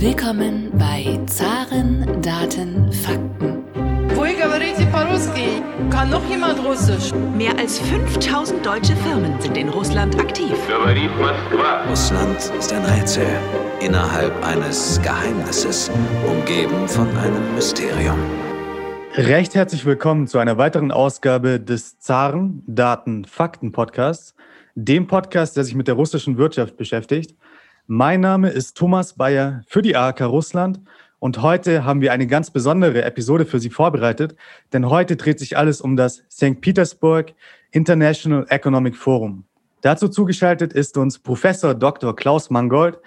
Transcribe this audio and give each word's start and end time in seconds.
Willkommen 0.00 0.70
bei 0.78 1.18
Zaren, 1.26 2.22
Daten, 2.22 2.92
Fakten. 2.92 3.64
Kann 5.90 6.10
noch 6.10 6.24
jemand 6.30 6.64
Russisch? 6.64 7.12
Mehr 7.36 7.58
als 7.58 7.80
5000 7.80 8.64
deutsche 8.64 8.94
Firmen 8.94 9.40
sind 9.40 9.56
in 9.56 9.68
Russland 9.68 10.16
aktiv. 10.16 10.52
Russland 11.90 12.38
ist 12.56 12.72
ein 12.72 12.84
Rätsel 12.84 13.26
innerhalb 13.80 14.32
eines 14.46 15.02
Geheimnisses, 15.02 15.90
umgeben 16.28 16.86
von 16.86 17.08
einem 17.16 17.56
Mysterium. 17.56 18.18
Recht 19.16 19.56
herzlich 19.56 19.84
willkommen 19.84 20.28
zu 20.28 20.38
einer 20.38 20.58
weiteren 20.58 20.92
Ausgabe 20.92 21.58
des 21.58 21.98
Zaren 21.98 22.62
Daten 22.68 23.24
Fakten 23.24 23.72
Podcasts, 23.72 24.36
dem 24.76 25.08
Podcast, 25.08 25.56
der 25.56 25.64
sich 25.64 25.74
mit 25.74 25.88
der 25.88 25.96
russischen 25.96 26.38
Wirtschaft 26.38 26.76
beschäftigt. 26.76 27.34
Mein 27.90 28.20
Name 28.20 28.50
ist 28.50 28.76
Thomas 28.76 29.14
Bayer 29.14 29.62
für 29.66 29.80
die 29.80 29.96
AHK 29.96 30.20
Russland 30.20 30.78
und 31.20 31.40
heute 31.40 31.86
haben 31.86 32.02
wir 32.02 32.12
eine 32.12 32.26
ganz 32.26 32.50
besondere 32.50 33.02
Episode 33.02 33.46
für 33.46 33.60
Sie 33.60 33.70
vorbereitet, 33.70 34.36
denn 34.74 34.90
heute 34.90 35.16
dreht 35.16 35.38
sich 35.38 35.56
alles 35.56 35.80
um 35.80 35.96
das 35.96 36.22
St. 36.30 36.60
Petersburg 36.60 37.32
International 37.70 38.44
Economic 38.50 38.94
Forum. 38.94 39.44
Dazu 39.80 40.08
zugeschaltet 40.08 40.74
ist 40.74 40.98
uns 40.98 41.18
Professor 41.18 41.74
Dr. 41.74 42.14
Klaus 42.14 42.50
Mangold. 42.50 42.98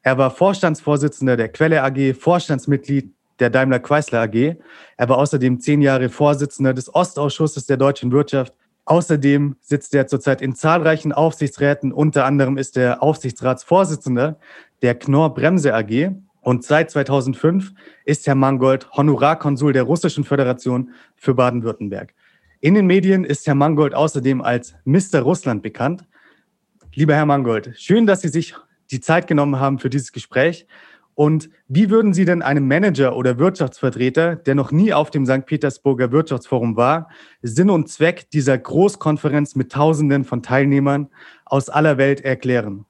Er 0.00 0.16
war 0.16 0.30
Vorstandsvorsitzender 0.30 1.36
der 1.36 1.50
Quelle 1.50 1.82
AG, 1.82 2.14
Vorstandsmitglied 2.14 3.12
der 3.40 3.50
Daimler 3.50 3.80
Chrysler 3.80 4.22
AG. 4.22 4.56
Er 4.96 5.08
war 5.10 5.18
außerdem 5.18 5.60
zehn 5.60 5.82
Jahre 5.82 6.08
Vorsitzender 6.08 6.72
des 6.72 6.94
Ostausschusses 6.94 7.66
der 7.66 7.76
deutschen 7.76 8.10
Wirtschaft 8.10 8.54
Außerdem 8.84 9.56
sitzt 9.60 9.94
er 9.94 10.06
zurzeit 10.06 10.42
in 10.42 10.54
zahlreichen 10.54 11.12
Aufsichtsräten. 11.12 11.92
Unter 11.92 12.24
anderem 12.24 12.56
ist 12.56 12.76
er 12.76 13.02
Aufsichtsratsvorsitzender 13.02 14.38
der 14.82 14.94
Knorr 14.94 15.34
Bremse 15.34 15.74
AG. 15.74 16.10
Und 16.40 16.64
seit 16.64 16.90
2005 16.90 17.72
ist 18.04 18.26
Herr 18.26 18.34
Mangold 18.34 18.90
Honorarkonsul 18.92 19.72
der 19.72 19.82
Russischen 19.82 20.24
Föderation 20.24 20.90
für 21.14 21.34
Baden-Württemberg. 21.34 22.14
In 22.60 22.74
den 22.74 22.86
Medien 22.86 23.24
ist 23.24 23.46
Herr 23.46 23.54
Mangold 23.54 23.94
außerdem 23.94 24.40
als 24.40 24.74
Mr. 24.84 25.20
Russland 25.20 25.62
bekannt. 25.62 26.06
Lieber 26.94 27.14
Herr 27.14 27.26
Mangold, 27.26 27.72
schön, 27.76 28.06
dass 28.06 28.22
Sie 28.22 28.28
sich 28.28 28.54
die 28.90 29.00
Zeit 29.00 29.26
genommen 29.26 29.60
haben 29.60 29.78
für 29.78 29.90
dieses 29.90 30.12
Gespräch. 30.12 30.66
Und 31.14 31.50
wie 31.68 31.90
würden 31.90 32.14
Sie 32.14 32.24
denn 32.24 32.40
einem 32.40 32.66
Manager 32.66 33.16
oder 33.16 33.38
Wirtschaftsvertreter, 33.38 34.36
der 34.36 34.54
noch 34.54 34.72
nie 34.72 34.92
auf 34.92 35.10
dem 35.10 35.26
St. 35.26 35.44
Petersburger 35.44 36.12
Wirtschaftsforum 36.12 36.76
war, 36.76 37.08
Sinn 37.42 37.70
und 37.70 37.88
Zweck 37.88 38.30
dieser 38.30 38.56
Großkonferenz 38.56 39.54
mit 39.54 39.72
Tausenden 39.72 40.24
von 40.24 40.42
Teilnehmern 40.42 41.08
aus 41.44 41.68
aller 41.68 41.98
Welt 41.98 42.22
erklären? 42.22 42.86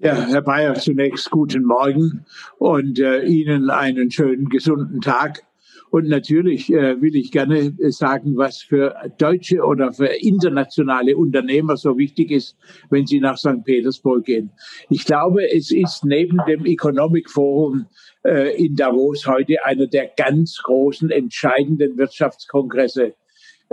Ja, 0.00 0.14
Herr 0.14 0.42
Bayer, 0.42 0.74
zunächst 0.74 1.28
guten 1.30 1.64
Morgen 1.64 2.24
und 2.58 3.00
äh, 3.00 3.24
Ihnen 3.24 3.68
einen 3.68 4.12
schönen, 4.12 4.48
gesunden 4.48 5.00
Tag. 5.00 5.42
Und 5.90 6.08
natürlich 6.08 6.72
äh, 6.72 7.00
will 7.00 7.16
ich 7.16 7.30
gerne 7.32 7.72
sagen, 7.90 8.36
was 8.36 8.58
für 8.58 8.94
deutsche 9.18 9.62
oder 9.62 9.92
für 9.92 10.06
internationale 10.06 11.16
Unternehmer 11.16 11.76
so 11.76 11.96
wichtig 11.96 12.30
ist, 12.30 12.56
wenn 12.90 13.06
sie 13.06 13.20
nach 13.20 13.38
St. 13.38 13.64
Petersburg 13.64 14.24
gehen. 14.24 14.50
Ich 14.90 15.04
glaube, 15.04 15.50
es 15.50 15.70
ist 15.70 16.04
neben 16.04 16.38
dem 16.46 16.66
Economic 16.66 17.30
Forum 17.30 17.86
äh, 18.24 18.56
in 18.62 18.76
Davos 18.76 19.26
heute 19.26 19.64
einer 19.64 19.86
der 19.86 20.10
ganz 20.16 20.58
großen, 20.62 21.10
entscheidenden 21.10 21.96
Wirtschaftskongresse 21.96 23.14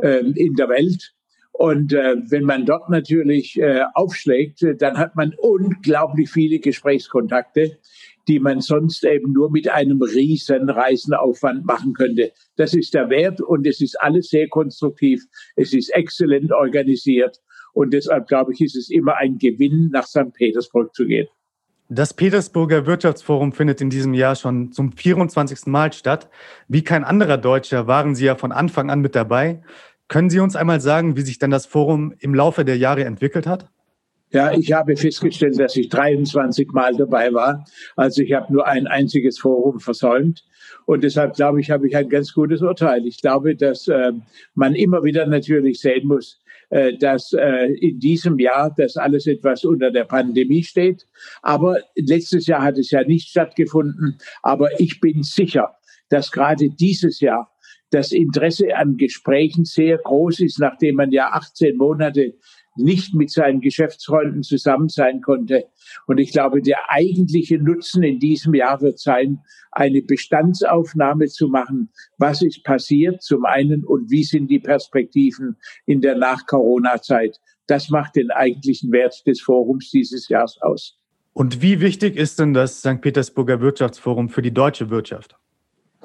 äh, 0.01 0.19
in 0.19 0.55
der 0.55 0.69
Welt. 0.69 1.11
Und 1.51 1.93
äh, 1.93 2.15
wenn 2.29 2.43
man 2.43 2.65
dort 2.65 2.89
natürlich 2.89 3.57
äh, 3.57 3.83
aufschlägt, 3.93 4.65
dann 4.79 4.97
hat 4.97 5.15
man 5.15 5.33
unglaublich 5.37 6.29
viele 6.29 6.59
Gesprächskontakte 6.59 7.77
die 8.27 8.39
man 8.39 8.61
sonst 8.61 9.03
eben 9.03 9.33
nur 9.33 9.51
mit 9.51 9.67
einem 9.67 10.01
riesen 10.01 10.69
Reisenaufwand 10.69 11.65
machen 11.65 11.93
könnte. 11.93 12.31
Das 12.55 12.73
ist 12.73 12.93
der 12.93 13.09
Wert 13.09 13.41
und 13.41 13.67
es 13.67 13.81
ist 13.81 13.99
alles 14.01 14.29
sehr 14.29 14.47
konstruktiv. 14.47 15.23
Es 15.55 15.73
ist 15.73 15.89
exzellent 15.93 16.51
organisiert 16.51 17.41
und 17.73 17.93
deshalb 17.93 18.27
glaube 18.27 18.53
ich, 18.53 18.61
ist 18.61 18.75
es 18.75 18.89
immer 18.89 19.17
ein 19.17 19.37
Gewinn, 19.37 19.89
nach 19.91 20.05
St. 20.05 20.33
Petersburg 20.33 20.95
zu 20.95 21.05
gehen. 21.05 21.27
Das 21.87 22.15
Petersburger 22.15 22.87
Wirtschaftsforum 22.87 23.51
findet 23.51 23.79
in 23.79 23.91
diesem 23.91 24.15
Jahr 24.15 24.35
schon 24.35 24.71
zum 24.71 24.91
24. 24.91 25.67
Mal 25.67 25.93
statt. 25.93 26.29
Wie 26.67 26.83
kein 26.83 27.03
anderer 27.03 27.37
Deutscher 27.37 27.85
waren 27.85 28.15
Sie 28.15 28.25
ja 28.25 28.35
von 28.35 28.51
Anfang 28.51 28.89
an 28.89 29.01
mit 29.01 29.13
dabei. 29.13 29.61
Können 30.07 30.31
Sie 30.31 30.39
uns 30.39 30.55
einmal 30.55 30.81
sagen, 30.81 31.15
wie 31.15 31.21
sich 31.21 31.37
dann 31.37 31.51
das 31.51 31.67
Forum 31.67 32.15
im 32.17 32.33
Laufe 32.33 32.65
der 32.65 32.77
Jahre 32.77 33.05
entwickelt 33.05 33.45
hat? 33.45 33.69
Ja, 34.31 34.51
ich 34.51 34.73
habe 34.73 34.97
festgestellt, 34.97 35.59
dass 35.59 35.75
ich 35.75 35.89
23 35.89 36.71
Mal 36.71 36.95
dabei 36.95 37.33
war. 37.33 37.65
Also 37.95 38.21
ich 38.21 38.33
habe 38.33 38.51
nur 38.51 38.65
ein 38.67 38.87
einziges 38.87 39.39
Forum 39.39 39.79
versäumt. 39.79 40.43
Und 40.85 41.03
deshalb 41.03 41.35
glaube 41.35 41.61
ich, 41.61 41.71
habe 41.71 41.87
ich 41.87 41.95
ein 41.95 42.09
ganz 42.09 42.33
gutes 42.33 42.61
Urteil. 42.61 43.05
Ich 43.05 43.21
glaube, 43.21 43.55
dass 43.55 43.87
äh, 43.87 44.11
man 44.53 44.75
immer 44.75 45.03
wieder 45.03 45.25
natürlich 45.25 45.79
sehen 45.79 46.07
muss, 46.07 46.39
äh, 46.69 46.97
dass 46.97 47.33
äh, 47.33 47.73
in 47.79 47.99
diesem 47.99 48.39
Jahr 48.39 48.73
das 48.75 48.97
alles 48.97 49.27
etwas 49.27 49.63
unter 49.63 49.91
der 49.91 50.05
Pandemie 50.05 50.63
steht. 50.63 51.05
Aber 51.41 51.79
letztes 51.95 52.47
Jahr 52.47 52.63
hat 52.63 52.77
es 52.77 52.91
ja 52.91 53.03
nicht 53.03 53.29
stattgefunden. 53.29 54.17
Aber 54.41 54.79
ich 54.79 54.99
bin 54.99 55.23
sicher, 55.23 55.75
dass 56.09 56.31
gerade 56.31 56.69
dieses 56.69 57.19
Jahr 57.19 57.51
das 57.91 58.11
Interesse 58.11 58.75
an 58.75 58.97
Gesprächen 58.97 59.65
sehr 59.65 59.97
groß 59.99 60.41
ist, 60.41 60.59
nachdem 60.59 60.95
man 60.95 61.11
ja 61.11 61.29
18 61.31 61.77
Monate 61.77 62.33
nicht 62.75 63.13
mit 63.13 63.31
seinen 63.31 63.61
Geschäftsfreunden 63.61 64.43
zusammen 64.43 64.89
sein 64.89 65.21
konnte. 65.21 65.65
Und 66.07 66.17
ich 66.17 66.31
glaube, 66.31 66.61
der 66.61 66.77
eigentliche 66.89 67.57
Nutzen 67.57 68.03
in 68.03 68.19
diesem 68.19 68.53
Jahr 68.53 68.81
wird 68.81 68.99
sein, 68.99 69.39
eine 69.71 70.01
Bestandsaufnahme 70.01 71.27
zu 71.27 71.47
machen. 71.47 71.89
Was 72.17 72.41
ist 72.41 72.63
passiert 72.63 73.21
zum 73.21 73.45
einen 73.45 73.83
und 73.83 74.09
wie 74.09 74.23
sind 74.23 74.47
die 74.47 74.59
Perspektiven 74.59 75.57
in 75.85 76.01
der 76.01 76.15
Nach-Corona-Zeit? 76.15 77.39
Das 77.67 77.89
macht 77.89 78.15
den 78.15 78.31
eigentlichen 78.31 78.91
Wert 78.91 79.25
des 79.27 79.41
Forums 79.41 79.89
dieses 79.91 80.29
Jahres 80.29 80.57
aus. 80.61 80.97
Und 81.33 81.61
wie 81.61 81.81
wichtig 81.81 82.15
ist 82.15 82.39
denn 82.39 82.53
das 82.53 82.79
St. 82.79 83.01
Petersburger 83.01 83.59
Wirtschaftsforum 83.59 84.29
für 84.29 84.41
die 84.41 84.53
deutsche 84.53 84.89
Wirtschaft? 84.89 85.35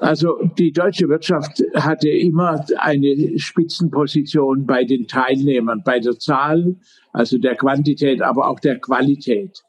Also 0.01 0.39
die 0.57 0.71
deutsche 0.71 1.07
Wirtschaft 1.09 1.63
hatte 1.75 2.09
immer 2.09 2.65
eine 2.77 3.37
Spitzenposition 3.37 4.65
bei 4.65 4.83
den 4.83 5.05
Teilnehmern, 5.07 5.83
bei 5.85 5.99
der 5.99 6.17
Zahl, 6.17 6.75
also 7.13 7.37
der 7.37 7.55
Quantität, 7.55 8.19
aber 8.23 8.49
auch 8.49 8.59
der 8.59 8.79
Qualität. 8.79 9.61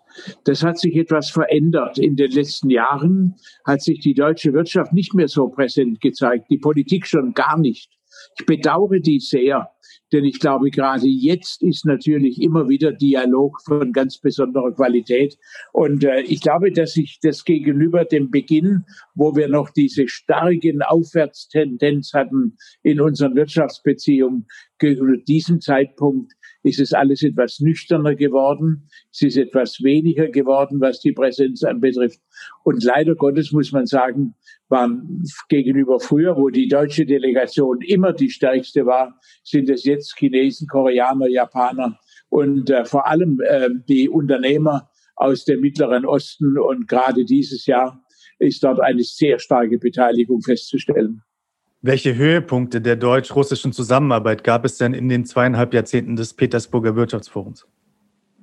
Das 0.44 0.62
hat 0.62 0.78
sich 0.78 0.96
etwas 0.96 1.28
verändert. 1.28 1.98
In 1.98 2.16
den 2.16 2.30
letzten 2.30 2.70
Jahren 2.70 3.34
hat 3.66 3.82
sich 3.82 4.00
die 4.00 4.14
deutsche 4.14 4.54
Wirtschaft 4.54 4.94
nicht 4.94 5.12
mehr 5.12 5.28
so 5.28 5.48
präsent 5.48 6.00
gezeigt, 6.00 6.46
die 6.48 6.58
Politik 6.58 7.06
schon 7.06 7.34
gar 7.34 7.58
nicht. 7.58 7.90
Ich 8.38 8.46
bedauere 8.46 9.00
dies 9.00 9.28
sehr, 9.28 9.68
denn 10.12 10.24
ich 10.24 10.38
glaube, 10.38 10.70
gerade 10.70 11.06
jetzt 11.06 11.62
ist 11.62 11.86
natürlich 11.86 12.40
immer 12.40 12.68
wieder 12.68 12.92
Dialog 12.92 13.60
von 13.62 13.92
ganz 13.92 14.18
besonderer 14.18 14.72
Qualität. 14.72 15.38
Und 15.72 16.04
äh, 16.04 16.20
ich 16.20 16.40
glaube, 16.40 16.70
dass 16.70 16.92
sich 16.92 17.18
das 17.22 17.44
gegenüber 17.44 18.04
dem 18.04 18.30
Beginn, 18.30 18.84
wo 19.14 19.34
wir 19.34 19.48
noch 19.48 19.70
diese 19.70 20.08
starken 20.08 20.82
Aufwärtstendenz 20.82 22.12
hatten 22.12 22.56
in 22.82 23.00
unseren 23.00 23.34
Wirtschaftsbeziehungen, 23.34 24.46
gegenüber 24.82 25.16
diesem 25.16 25.60
Zeitpunkt 25.60 26.32
ist 26.62 26.80
es 26.80 26.92
alles 26.92 27.22
etwas 27.22 27.60
nüchterner 27.60 28.14
geworden. 28.14 28.88
Es 29.10 29.22
ist 29.22 29.36
etwas 29.36 29.82
weniger 29.82 30.28
geworden, 30.28 30.80
was 30.80 31.00
die 31.00 31.12
Präsenz 31.12 31.64
anbetrifft. 31.64 32.20
Und 32.64 32.84
leider 32.84 33.14
Gottes 33.14 33.52
muss 33.52 33.72
man 33.72 33.86
sagen, 33.86 34.34
waren 34.68 35.22
gegenüber 35.48 36.00
früher, 36.00 36.36
wo 36.36 36.50
die 36.50 36.68
deutsche 36.68 37.06
Delegation 37.06 37.80
immer 37.80 38.12
die 38.12 38.30
stärkste 38.30 38.84
war, 38.84 39.18
sind 39.44 39.70
es 39.70 39.84
jetzt 39.84 40.16
Chinesen, 40.18 40.66
Koreaner, 40.68 41.28
Japaner 41.28 41.98
und 42.28 42.70
äh, 42.70 42.84
vor 42.84 43.06
allem 43.06 43.40
äh, 43.46 43.68
die 43.88 44.08
Unternehmer 44.08 44.88
aus 45.16 45.44
dem 45.44 45.60
Mittleren 45.60 46.04
Osten. 46.04 46.58
Und 46.58 46.88
gerade 46.88 47.24
dieses 47.24 47.66
Jahr 47.66 48.04
ist 48.38 48.64
dort 48.64 48.80
eine 48.80 49.02
sehr 49.02 49.38
starke 49.38 49.78
Beteiligung 49.78 50.42
festzustellen. 50.42 51.22
Welche 51.84 52.14
Höhepunkte 52.14 52.80
der 52.80 52.94
deutsch-russischen 52.94 53.72
Zusammenarbeit 53.72 54.44
gab 54.44 54.64
es 54.64 54.78
denn 54.78 54.94
in 54.94 55.08
den 55.08 55.24
zweieinhalb 55.24 55.74
Jahrzehnten 55.74 56.14
des 56.14 56.32
Petersburger 56.32 56.94
Wirtschaftsforums? 56.94 57.66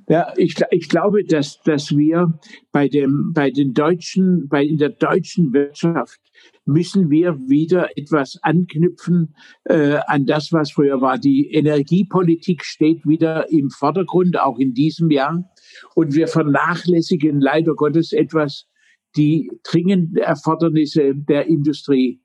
Ja, 0.09 0.33
ich, 0.36 0.56
ich 0.71 0.89
glaube, 0.89 1.24
dass, 1.24 1.62
dass 1.62 1.95
wir 1.95 2.38
bei 2.74 2.89
dem, 2.89 3.31
bei 3.31 3.50
den 3.50 3.74
Deutschen, 3.74 4.50
bei 4.50 4.63
in 4.65 4.77
der 4.77 4.89
deutschen 4.89 5.53
Wirtschaft 5.53 6.19
müssen 6.65 7.09
wir 7.09 7.38
wieder 7.47 7.95
etwas 7.95 8.38
anknüpfen 8.41 9.36
äh, 9.65 10.00
an 10.07 10.25
das, 10.25 10.51
was 10.51 10.71
früher 10.71 11.00
war. 11.00 11.18
Die 11.18 11.50
Energiepolitik 11.53 12.65
steht 12.65 13.06
wieder 13.06 13.50
im 13.51 13.69
Vordergrund, 13.69 14.38
auch 14.38 14.59
in 14.59 14.74
diesem 14.74 15.12
Jahr. 15.12 15.50
Und 15.95 16.13
wir 16.13 16.27
vernachlässigen 16.27 17.39
leider 17.39 17.74
Gottes 17.74 18.12
etwas 18.12 18.68
die 19.15 19.50
dringenden 19.63 20.18
Erfordernisse 20.18 21.15
der 21.15 21.47
Industrie. 21.47 22.19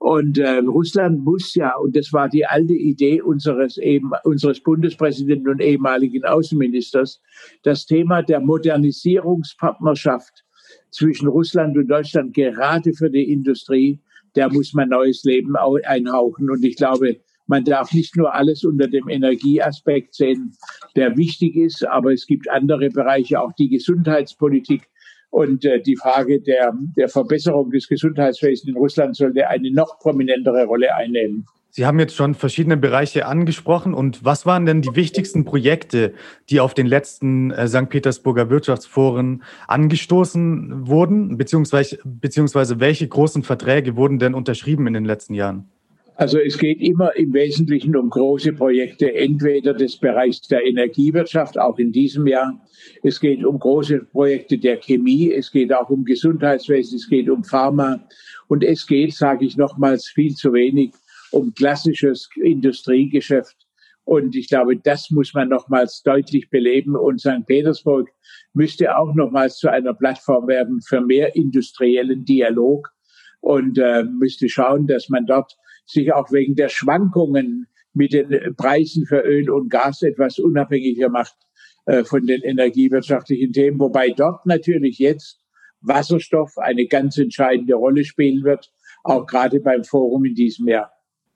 Und 0.00 0.38
äh, 0.38 0.58
Russland 0.60 1.22
muss 1.22 1.54
ja, 1.54 1.76
und 1.76 1.94
das 1.94 2.10
war 2.10 2.30
die 2.30 2.46
alte 2.46 2.72
Idee 2.72 3.20
unseres, 3.20 3.76
eben, 3.76 4.12
unseres 4.24 4.62
Bundespräsidenten 4.62 5.50
und 5.50 5.60
ehemaligen 5.60 6.24
Außenministers, 6.24 7.20
das 7.64 7.84
Thema 7.84 8.22
der 8.22 8.40
Modernisierungspartnerschaft 8.40 10.42
zwischen 10.90 11.28
Russland 11.28 11.76
und 11.76 11.88
Deutschland, 11.88 12.32
gerade 12.32 12.94
für 12.94 13.10
die 13.10 13.30
Industrie, 13.30 14.00
der 14.36 14.50
muss 14.50 14.72
man 14.72 14.88
neues 14.88 15.22
Leben 15.24 15.54
einhauchen. 15.56 16.48
Und 16.48 16.64
ich 16.64 16.76
glaube, 16.76 17.20
man 17.46 17.64
darf 17.64 17.92
nicht 17.92 18.16
nur 18.16 18.34
alles 18.34 18.64
unter 18.64 18.88
dem 18.88 19.10
Energieaspekt 19.10 20.14
sehen, 20.14 20.56
der 20.96 21.18
wichtig 21.18 21.56
ist, 21.56 21.86
aber 21.86 22.14
es 22.14 22.26
gibt 22.26 22.48
andere 22.48 22.88
Bereiche, 22.88 23.38
auch 23.38 23.52
die 23.52 23.68
Gesundheitspolitik. 23.68 24.88
Und 25.30 25.64
äh, 25.64 25.80
die 25.80 25.96
Frage 25.96 26.40
der, 26.40 26.72
der 26.96 27.08
Verbesserung 27.08 27.70
des 27.70 27.88
Gesundheitswesens 27.88 28.68
in 28.68 28.76
Russland 28.76 29.16
sollte 29.16 29.48
eine 29.48 29.70
noch 29.70 29.98
prominentere 29.98 30.64
Rolle 30.64 30.94
einnehmen. 30.94 31.46
Sie 31.72 31.86
haben 31.86 32.00
jetzt 32.00 32.16
schon 32.16 32.34
verschiedene 32.34 32.76
Bereiche 32.76 33.26
angesprochen. 33.26 33.94
Und 33.94 34.24
was 34.24 34.44
waren 34.44 34.66
denn 34.66 34.82
die 34.82 34.96
wichtigsten 34.96 35.44
Projekte, 35.44 36.14
die 36.48 36.58
auf 36.58 36.74
den 36.74 36.86
letzten 36.86 37.52
äh, 37.52 37.68
St. 37.68 37.88
Petersburger 37.88 38.50
Wirtschaftsforen 38.50 39.44
angestoßen 39.68 40.88
wurden? 40.88 41.36
Beziehungsweise, 41.36 41.98
beziehungsweise 42.04 42.80
welche 42.80 43.06
großen 43.06 43.44
Verträge 43.44 43.96
wurden 43.96 44.18
denn 44.18 44.34
unterschrieben 44.34 44.88
in 44.88 44.94
den 44.94 45.04
letzten 45.04 45.34
Jahren? 45.34 45.70
Also 46.20 46.38
es 46.38 46.58
geht 46.58 46.82
immer 46.82 47.16
im 47.16 47.32
Wesentlichen 47.32 47.96
um 47.96 48.10
große 48.10 48.52
Projekte, 48.52 49.14
entweder 49.14 49.72
des 49.72 49.96
Bereichs 49.96 50.42
der 50.42 50.66
Energiewirtschaft, 50.66 51.58
auch 51.58 51.78
in 51.78 51.92
diesem 51.92 52.26
Jahr. 52.26 52.60
Es 53.02 53.20
geht 53.20 53.42
um 53.42 53.58
große 53.58 54.00
Projekte 54.00 54.58
der 54.58 54.76
Chemie, 54.76 55.32
es 55.32 55.50
geht 55.50 55.72
auch 55.72 55.88
um 55.88 56.04
Gesundheitswesen, 56.04 56.96
es 56.96 57.08
geht 57.08 57.30
um 57.30 57.42
Pharma 57.42 58.06
und 58.48 58.62
es 58.62 58.86
geht, 58.86 59.14
sage 59.14 59.46
ich 59.46 59.56
nochmals, 59.56 60.08
viel 60.08 60.34
zu 60.34 60.52
wenig 60.52 60.92
um 61.30 61.54
klassisches 61.54 62.28
Industriegeschäft. 62.36 63.56
Und 64.04 64.36
ich 64.36 64.48
glaube, 64.48 64.76
das 64.76 65.10
muss 65.10 65.32
man 65.32 65.48
nochmals 65.48 66.02
deutlich 66.02 66.50
beleben. 66.50 66.96
Und 66.96 67.22
St. 67.22 67.46
Petersburg 67.46 68.10
müsste 68.52 68.94
auch 68.94 69.14
nochmals 69.14 69.56
zu 69.56 69.70
einer 69.70 69.94
Plattform 69.94 70.48
werden 70.48 70.82
für 70.82 71.00
mehr 71.00 71.34
industriellen 71.34 72.26
Dialog 72.26 72.90
und 73.40 73.78
äh, 73.78 74.04
müsste 74.04 74.50
schauen, 74.50 74.86
dass 74.86 75.08
man 75.08 75.24
dort 75.24 75.56
sich 75.86 76.12
auch 76.12 76.30
wegen 76.30 76.54
der 76.54 76.68
Schwankungen 76.68 77.66
mit 77.92 78.12
den 78.12 78.54
Preisen 78.56 79.06
für 79.06 79.20
Öl 79.20 79.50
und 79.50 79.68
Gas 79.68 80.02
etwas 80.02 80.38
unabhängiger 80.38 81.08
macht 81.08 81.36
äh, 81.86 82.04
von 82.04 82.26
den 82.26 82.42
energiewirtschaftlichen 82.42 83.52
Themen. 83.52 83.80
Wobei 83.80 84.10
dort 84.10 84.46
natürlich 84.46 84.98
jetzt 84.98 85.40
Wasserstoff 85.80 86.56
eine 86.58 86.86
ganz 86.86 87.18
entscheidende 87.18 87.74
Rolle 87.74 88.04
spielen 88.04 88.44
wird, 88.44 88.70
auch 89.02 89.26
gerade 89.26 89.60
beim 89.60 89.84
Forum 89.84 90.24
in 90.24 90.34
diesem 90.34 90.68
Jahr. 90.68 90.92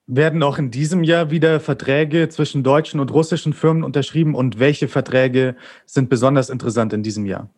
Werden 0.06 0.43
auch 0.43 0.58
in 0.58 0.70
diesem 0.70 1.02
Jahr 1.02 1.31
wieder 1.31 1.61
Verträge 1.61 2.29
zwischen 2.29 2.62
deutschen 2.62 3.00
und 3.00 3.12
russischen 3.12 3.55
Firmen 3.55 3.82
unterschrieben 3.82 4.35
und 4.35 4.58
welche 4.58 4.87
Verträge 4.87 5.56
sind 5.87 6.11
besonders 6.11 6.50
interessant 6.50 6.93
in 6.93 7.02
diesem 7.02 7.25
Jahr? 7.25 7.49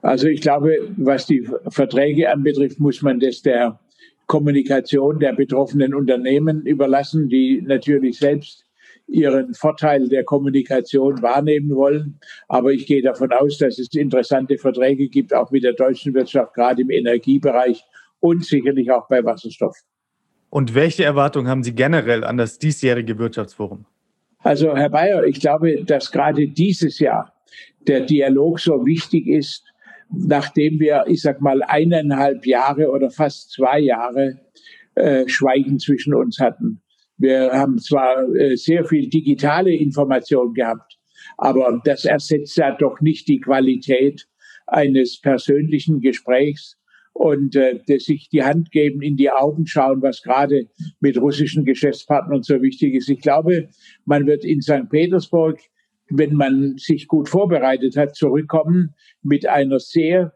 Also 0.00 0.28
ich 0.28 0.40
glaube, 0.40 0.92
was 0.96 1.26
die 1.26 1.48
Verträge 1.68 2.30
anbetrifft, 2.30 2.78
muss 2.78 3.02
man 3.02 3.18
das 3.18 3.42
der 3.42 3.80
Kommunikation 4.26 5.18
der 5.18 5.34
betroffenen 5.34 5.94
Unternehmen 5.94 6.64
überlassen, 6.66 7.28
die 7.28 7.62
natürlich 7.62 8.18
selbst 8.18 8.64
ihren 9.06 9.54
Vorteil 9.54 10.08
der 10.08 10.24
Kommunikation 10.24 11.20
wahrnehmen 11.22 11.74
wollen. 11.74 12.18
Aber 12.48 12.72
ich 12.72 12.86
gehe 12.86 13.02
davon 13.02 13.32
aus, 13.32 13.58
dass 13.58 13.78
es 13.78 13.92
interessante 13.94 14.56
Verträge 14.56 15.08
gibt, 15.08 15.34
auch 15.34 15.50
mit 15.50 15.62
der 15.62 15.74
deutschen 15.74 16.14
Wirtschaft, 16.14 16.54
gerade 16.54 16.82
im 16.82 16.90
Energiebereich 16.90 17.84
und 18.20 18.44
sicherlich 18.44 18.90
auch 18.90 19.06
bei 19.08 19.22
Wasserstoff. 19.24 19.76
Und 20.48 20.74
welche 20.74 21.04
Erwartungen 21.04 21.48
haben 21.48 21.62
Sie 21.62 21.74
generell 21.74 22.24
an 22.24 22.36
das 22.36 22.58
diesjährige 22.58 23.18
Wirtschaftsforum? 23.18 23.84
Also, 24.38 24.76
Herr 24.76 24.90
Bayer, 24.90 25.24
ich 25.24 25.40
glaube, 25.40 25.84
dass 25.84 26.10
gerade 26.10 26.48
dieses 26.48 26.98
Jahr 26.98 27.32
der 27.86 28.00
Dialog 28.00 28.60
so 28.60 28.86
wichtig 28.86 29.26
ist, 29.26 29.64
nachdem 30.10 30.80
wir, 30.80 31.04
ich 31.06 31.22
sag 31.22 31.40
mal, 31.40 31.62
eineinhalb 31.62 32.46
Jahre 32.46 32.90
oder 32.90 33.10
fast 33.10 33.52
zwei 33.52 33.80
Jahre 33.80 34.40
äh, 34.94 35.28
Schweigen 35.28 35.78
zwischen 35.78 36.14
uns 36.14 36.38
hatten. 36.38 36.80
Wir 37.16 37.52
haben 37.52 37.78
zwar 37.78 38.28
äh, 38.34 38.56
sehr 38.56 38.84
viel 38.84 39.08
digitale 39.08 39.74
Information 39.74 40.54
gehabt, 40.54 40.98
aber 41.36 41.80
das 41.84 42.04
ersetzt 42.04 42.56
ja 42.56 42.76
doch 42.76 43.00
nicht 43.00 43.28
die 43.28 43.40
Qualität 43.40 44.26
eines 44.66 45.20
persönlichen 45.20 46.00
Gesprächs 46.00 46.76
und 47.12 47.54
äh, 47.54 47.80
sich 47.98 48.28
die 48.28 48.42
Hand 48.42 48.72
geben, 48.72 49.00
in 49.00 49.16
die 49.16 49.30
Augen 49.30 49.66
schauen, 49.66 50.02
was 50.02 50.22
gerade 50.22 50.68
mit 51.00 51.16
russischen 51.20 51.64
Geschäftspartnern 51.64 52.42
so 52.42 52.60
wichtig 52.60 52.94
ist. 52.94 53.08
Ich 53.08 53.20
glaube, 53.20 53.68
man 54.04 54.26
wird 54.26 54.44
in 54.44 54.60
St. 54.60 54.88
Petersburg, 54.90 55.60
wenn 56.08 56.34
man 56.34 56.76
sich 56.76 57.08
gut 57.08 57.28
vorbereitet 57.28 57.96
hat, 57.96 58.14
zurückkommen 58.14 58.94
mit 59.22 59.46
einer 59.46 59.80
sehr 59.80 60.34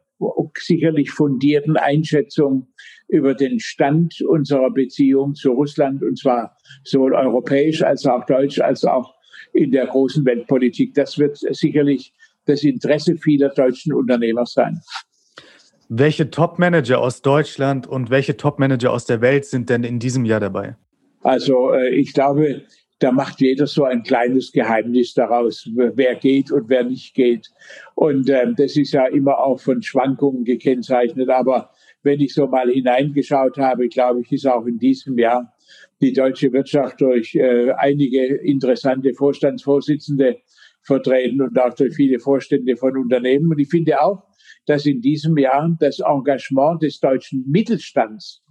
sicherlich 0.58 1.10
fundierten 1.10 1.76
Einschätzung 1.76 2.68
über 3.06 3.34
den 3.34 3.60
Stand 3.60 4.20
unserer 4.22 4.70
Beziehung 4.70 5.34
zu 5.34 5.52
Russland, 5.52 6.02
und 6.02 6.18
zwar 6.18 6.56
sowohl 6.84 7.14
europäisch 7.14 7.82
als 7.82 8.04
auch 8.06 8.26
deutsch, 8.26 8.60
als 8.60 8.84
auch 8.84 9.14
in 9.52 9.70
der 9.70 9.86
großen 9.86 10.24
Weltpolitik. 10.24 10.94
Das 10.94 11.18
wird 11.18 11.38
sicherlich 11.38 12.12
das 12.46 12.64
Interesse 12.64 13.16
vieler 13.16 13.50
deutschen 13.50 13.92
Unternehmer 13.92 14.46
sein. 14.46 14.80
Welche 15.88 16.30
Top-Manager 16.30 17.00
aus 17.00 17.22
Deutschland 17.22 17.86
und 17.86 18.10
welche 18.10 18.36
Top-Manager 18.36 18.92
aus 18.92 19.06
der 19.06 19.20
Welt 19.20 19.46
sind 19.46 19.70
denn 19.70 19.84
in 19.84 19.98
diesem 19.98 20.24
Jahr 20.24 20.40
dabei? 20.40 20.76
Also 21.22 21.72
äh, 21.72 21.94
ich 21.94 22.12
glaube, 22.12 22.62
da 22.98 23.12
macht 23.12 23.40
jeder 23.40 23.66
so 23.66 23.84
ein 23.84 24.02
kleines 24.02 24.50
Geheimnis 24.50 25.14
daraus, 25.14 25.68
wer 25.72 26.16
geht 26.16 26.50
und 26.50 26.68
wer 26.68 26.84
nicht 26.84 27.14
geht. 27.14 27.48
Und 27.94 28.28
ähm, 28.28 28.54
das 28.56 28.76
ist 28.76 28.92
ja 28.92 29.06
immer 29.06 29.38
auch 29.38 29.60
von 29.60 29.82
Schwankungen 29.82 30.44
gekennzeichnet. 30.44 31.28
Aber 31.28 31.70
wenn 32.02 32.20
ich 32.20 32.34
so 32.34 32.46
mal 32.46 32.68
hineingeschaut 32.70 33.58
habe, 33.58 33.88
glaube 33.88 34.22
ich, 34.22 34.32
ist 34.32 34.46
auch 34.46 34.66
in 34.66 34.78
diesem 34.78 35.16
Jahr 35.18 35.54
die 36.00 36.12
deutsche 36.12 36.52
Wirtschaft 36.52 37.00
durch 37.00 37.34
äh, 37.34 37.70
einige 37.72 38.24
interessante 38.24 39.14
Vorstandsvorsitzende 39.14 40.38
vertreten 40.82 41.42
und 41.42 41.58
auch 41.58 41.74
durch 41.74 41.94
viele 41.94 42.18
Vorstände 42.18 42.76
von 42.76 42.96
Unternehmen. 42.96 43.50
Und 43.50 43.58
ich 43.60 43.68
finde 43.68 44.00
auch, 44.00 44.24
dass 44.66 44.86
in 44.86 45.00
diesem 45.00 45.36
Jahr 45.38 45.76
das 45.78 46.00
Engagement 46.00 46.82
des 46.82 46.98
deutschen 46.98 47.44
Mittelstands 47.48 48.42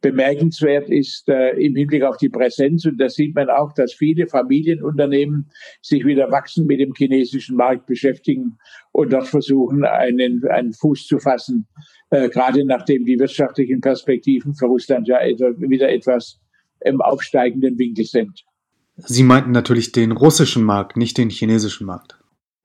bemerkenswert 0.00 0.88
ist 0.90 1.28
äh, 1.28 1.50
im 1.58 1.74
Hinblick 1.74 2.02
auf 2.02 2.16
die 2.16 2.28
Präsenz. 2.28 2.84
Und 2.84 2.98
da 2.98 3.08
sieht 3.08 3.34
man 3.34 3.50
auch, 3.50 3.72
dass 3.72 3.92
viele 3.92 4.26
Familienunternehmen 4.26 5.50
sich 5.82 6.04
wieder 6.04 6.30
wachsen 6.30 6.66
mit 6.66 6.80
dem 6.80 6.92
chinesischen 6.94 7.56
Markt 7.56 7.86
beschäftigen 7.86 8.58
und 8.92 9.12
dort 9.12 9.28
versuchen, 9.28 9.84
einen, 9.84 10.46
einen 10.48 10.72
Fuß 10.72 11.06
zu 11.06 11.18
fassen, 11.18 11.66
äh, 12.10 12.28
gerade 12.28 12.64
nachdem 12.64 13.04
die 13.04 13.18
wirtschaftlichen 13.18 13.80
Perspektiven 13.80 14.54
für 14.54 14.66
Russland 14.66 15.08
ja 15.08 15.18
wieder 15.18 15.88
etwas 15.88 16.40
im 16.80 17.00
aufsteigenden 17.00 17.78
Winkel 17.78 18.04
sind. 18.04 18.44
Sie 18.96 19.22
meinten 19.22 19.50
natürlich 19.50 19.92
den 19.92 20.12
russischen 20.12 20.62
Markt, 20.62 20.96
nicht 20.96 21.18
den 21.18 21.30
chinesischen 21.30 21.86
Markt. 21.86 22.18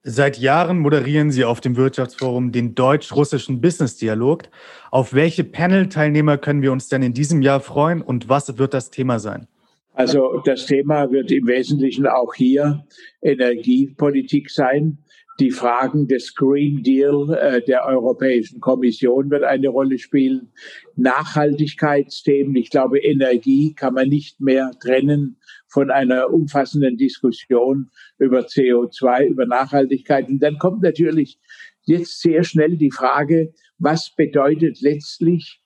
Seit 0.03 0.39
Jahren 0.39 0.79
moderieren 0.79 1.29
Sie 1.29 1.46
auf 1.46 1.62
dem 1.62 1.77
Wirtschaftsforum 1.77 2.51
den 2.51 2.74
deutsch-russischen 2.74 3.62
Business-Dialog. 3.62 4.46
Auf 4.89 5.13
welche 5.13 5.43
Panel-Teilnehmer 5.43 6.39
können 6.39 6.63
wir 6.63 6.72
uns 6.72 6.89
denn 6.89 7.03
in 7.03 7.13
diesem 7.13 7.43
Jahr 7.43 7.60
freuen 7.60 8.01
und 8.01 8.27
was 8.27 8.58
wird 8.58 8.74
das 8.74 8.89
Thema 8.89 9.20
sein? 9.20 9.48
Also 9.93 10.41
das 10.43 10.65
Thema 10.65 11.12
wird 11.12 11.31
im 11.31 11.46
Wesentlichen 11.46 12.08
auch 12.08 12.34
hier 12.34 12.84
Energiepolitik 13.22 14.50
sein. 14.50 14.98
Die 15.40 15.52
Fragen 15.52 16.08
des 16.08 16.36
Green 16.36 16.84
Deal 16.84 17.34
äh, 17.34 17.62
der 17.64 17.86
Europäischen 17.86 18.60
Kommission 18.60 19.30
wird 19.32 19.44
eine 19.44 19.70
Rolle 19.70 19.98
spielen. 19.98 20.52
Nachhaltigkeitsthemen. 20.96 22.56
Ich 22.56 22.70
glaube, 22.70 23.00
Energie 23.00 23.74
kann 23.74 23.94
man 23.94 24.10
nicht 24.10 24.40
mehr 24.40 24.72
trennen 24.80 25.38
von 25.68 25.90
einer 25.90 26.32
umfassenden 26.32 26.98
Diskussion 26.98 27.90
über 28.20 28.42
CO2, 28.42 29.26
über 29.26 29.46
Nachhaltigkeit. 29.46 30.28
Und 30.28 30.40
dann 30.40 30.58
kommt 30.58 30.84
natürlich 30.84 31.40
jetzt 31.86 32.22
sehr 32.22 32.44
schnell 32.44 32.78
die 32.78 32.92
Frage, 32.92 33.54
was 33.80 34.14
bedeutet 34.16 34.82
letztlich 34.82 35.62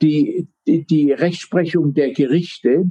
die, 0.00 0.48
die, 0.66 0.86
die 0.86 1.12
Rechtsprechung 1.12 1.94
der 1.94 2.12
Gerichte 2.12 2.90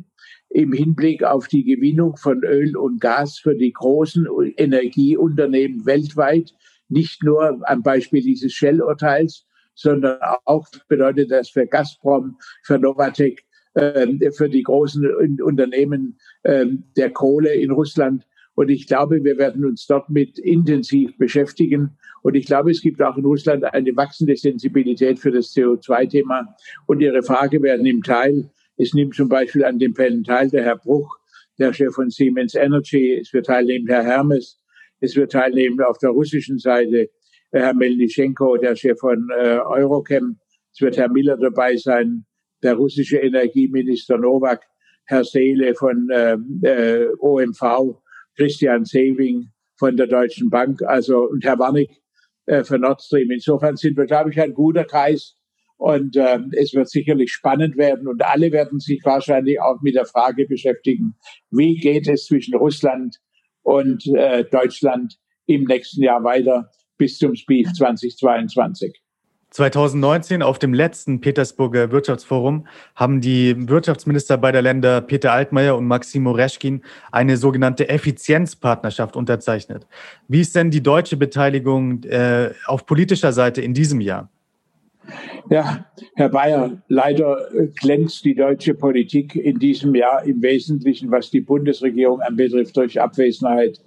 im 0.54 0.72
Hinblick 0.72 1.24
auf 1.24 1.48
die 1.48 1.64
Gewinnung 1.64 2.16
von 2.16 2.44
Öl 2.44 2.78
und 2.78 3.02
Gas 3.02 3.40
für 3.40 3.56
die 3.56 3.74
großen 3.74 4.28
Energieunternehmen 4.58 5.86
weltweit, 5.86 6.54
nicht 6.90 7.24
nur 7.24 7.60
am 7.68 7.82
Beispiel 7.82 8.22
dieses 8.22 8.54
Shell-Urteils, 8.54 9.48
sondern 9.74 10.20
auch 10.46 10.68
bedeutet 10.88 11.32
das 11.32 11.50
für 11.50 11.66
Gazprom, 11.66 12.38
für 12.62 12.78
Novatec, 12.78 13.44
ähm, 13.76 14.22
für 14.32 14.48
die 14.48 14.62
großen 14.62 15.42
Unternehmen 15.42 16.20
ähm, 16.44 16.84
der 16.96 17.10
Kohle 17.10 17.56
in 17.56 17.72
Russland. 17.72 18.28
Und 18.54 18.70
ich 18.70 18.86
glaube, 18.86 19.24
wir 19.24 19.40
werden 19.40 19.66
uns 19.66 19.88
dort 19.88 20.12
mit 20.12 20.38
intensiv 20.38 21.18
beschäftigen. 21.18 21.98
Und 22.22 22.36
ich 22.36 22.46
glaube, 22.46 22.70
es 22.70 22.82
gibt 22.82 23.02
auch 23.02 23.18
in 23.18 23.26
Russland 23.26 23.64
eine 23.64 23.96
wachsende 23.96 24.36
Sensibilität 24.36 25.18
für 25.18 25.32
das 25.32 25.56
CO2-Thema. 25.56 26.56
Und 26.86 27.02
Ihre 27.02 27.24
Frage 27.24 27.64
werden 27.64 27.88
im 27.88 28.04
Teil, 28.04 28.52
es 28.84 28.94
nimmt 28.94 29.16
zum 29.16 29.30
Beispiel 29.30 29.64
an 29.64 29.80
dem 29.80 29.96
Fällen 29.96 30.24
teil 30.24 30.50
der 30.50 30.64
Herr 30.64 30.78
Bruch, 30.78 31.18
der 31.58 31.74
Chef 31.74 31.94
von 31.94 32.10
Siemens 32.10 32.56
Energy, 32.56 33.18
es 33.22 33.34
wird 33.34 33.46
teilnehmen 33.46 33.88
Herr 33.88 34.04
Hermes, 34.04 34.60
es 35.00 35.16
wird 35.16 35.32
teilnehmen 35.32 35.82
auf 35.82 35.98
der 35.98 36.10
russischen 36.10 36.60
Seite 36.60 37.10
Herr 37.52 37.74
Melnischenko, 37.74 38.58
der 38.58 38.76
Chef 38.76 39.00
von 39.00 39.30
äh, 39.38 39.60
Eurochem. 39.60 40.40
Es 40.74 40.82
wird 40.82 40.98
Herr 40.98 41.10
Miller 41.10 41.38
dabei 41.38 41.78
sein, 41.78 42.26
der 42.64 42.74
russische 42.74 43.18
Energieminister 43.18 44.18
Novak, 44.18 44.64
Herr 45.06 45.24
Seele 45.24 45.76
von 45.76 46.10
äh, 46.10 46.38
äh, 46.64 47.08
OMV, 47.20 48.02
Christian 48.36 48.86
Seving 48.86 49.50
von 49.78 49.96
der 49.96 50.08
Deutschen 50.08 50.50
Bank, 50.50 50.82
also 50.82 51.30
und 51.30 51.46
Herr 51.46 51.60
Warnig 51.60 51.90
äh, 52.48 52.64
für 52.64 52.80
Nord 52.80 53.02
Stream. 53.02 53.30
Insofern 53.30 53.76
sind 53.76 53.98
wir, 53.98 54.06
glaube 54.06 54.32
ich, 54.32 54.42
ein 54.42 54.54
guter 54.54 54.86
Kreis 54.86 55.36
und 55.84 56.16
äh, 56.16 56.40
es 56.54 56.74
wird 56.74 56.90
sicherlich 56.90 57.34
spannend 57.34 57.76
werden 57.76 58.08
und 58.08 58.24
alle 58.24 58.54
werden 58.54 58.80
sich 58.80 59.02
wahrscheinlich 59.04 59.60
auch 59.60 59.82
mit 59.82 59.96
der 59.96 60.06
Frage 60.06 60.48
beschäftigen, 60.48 61.16
wie 61.52 61.76
geht 61.76 62.08
es 62.08 62.28
zwischen 62.28 62.56
Russland 62.56 63.18
und 63.64 64.08
äh, 64.16 64.46
Deutschland 64.46 65.18
im 65.46 65.66
nächsten 65.66 66.02
Jahr 66.02 66.24
weiter 66.24 66.72
bis 66.98 67.18
zum 67.18 67.36
SPIF 67.36 67.74
2022. 67.74 68.94
2019 69.50 70.42
auf 70.42 70.58
dem 70.58 70.74
letzten 70.74 71.20
Petersburger 71.20 71.92
Wirtschaftsforum 71.92 72.66
haben 72.96 73.20
die 73.20 73.68
Wirtschaftsminister 73.68 74.38
beider 74.38 74.62
Länder 74.62 75.02
Peter 75.02 75.34
Altmaier 75.34 75.76
und 75.76 75.86
Maximo 75.86 76.32
Reschkin 76.32 76.82
eine 77.12 77.36
sogenannte 77.36 77.90
Effizienzpartnerschaft 77.90 79.18
unterzeichnet. 79.18 79.86
Wie 80.30 80.40
ist 80.40 80.56
denn 80.56 80.72
die 80.72 80.82
deutsche 80.82 81.18
Beteiligung 81.18 82.04
äh, 82.06 82.52
auf 82.68 82.86
politischer 82.86 83.34
Seite 83.34 83.60
in 83.62 83.74
diesem 83.74 84.00
Jahr? 84.00 84.30
Ja, 85.50 85.86
Herr 86.16 86.30
Bayer, 86.30 86.82
leider 86.88 87.50
glänzt 87.80 88.24
die 88.26 88.36
deutsche 88.36 88.74
Politik 88.74 89.36
in 89.36 89.60
diesem 89.60 89.94
Jahr 89.94 90.24
im 90.26 90.42
Wesentlichen, 90.42 91.12
was 91.12 91.30
die 91.30 91.42
Bundesregierung 91.42 92.22
anbetrifft, 92.22 92.78
durch 92.78 93.00
Abwesenheit. 93.00 93.82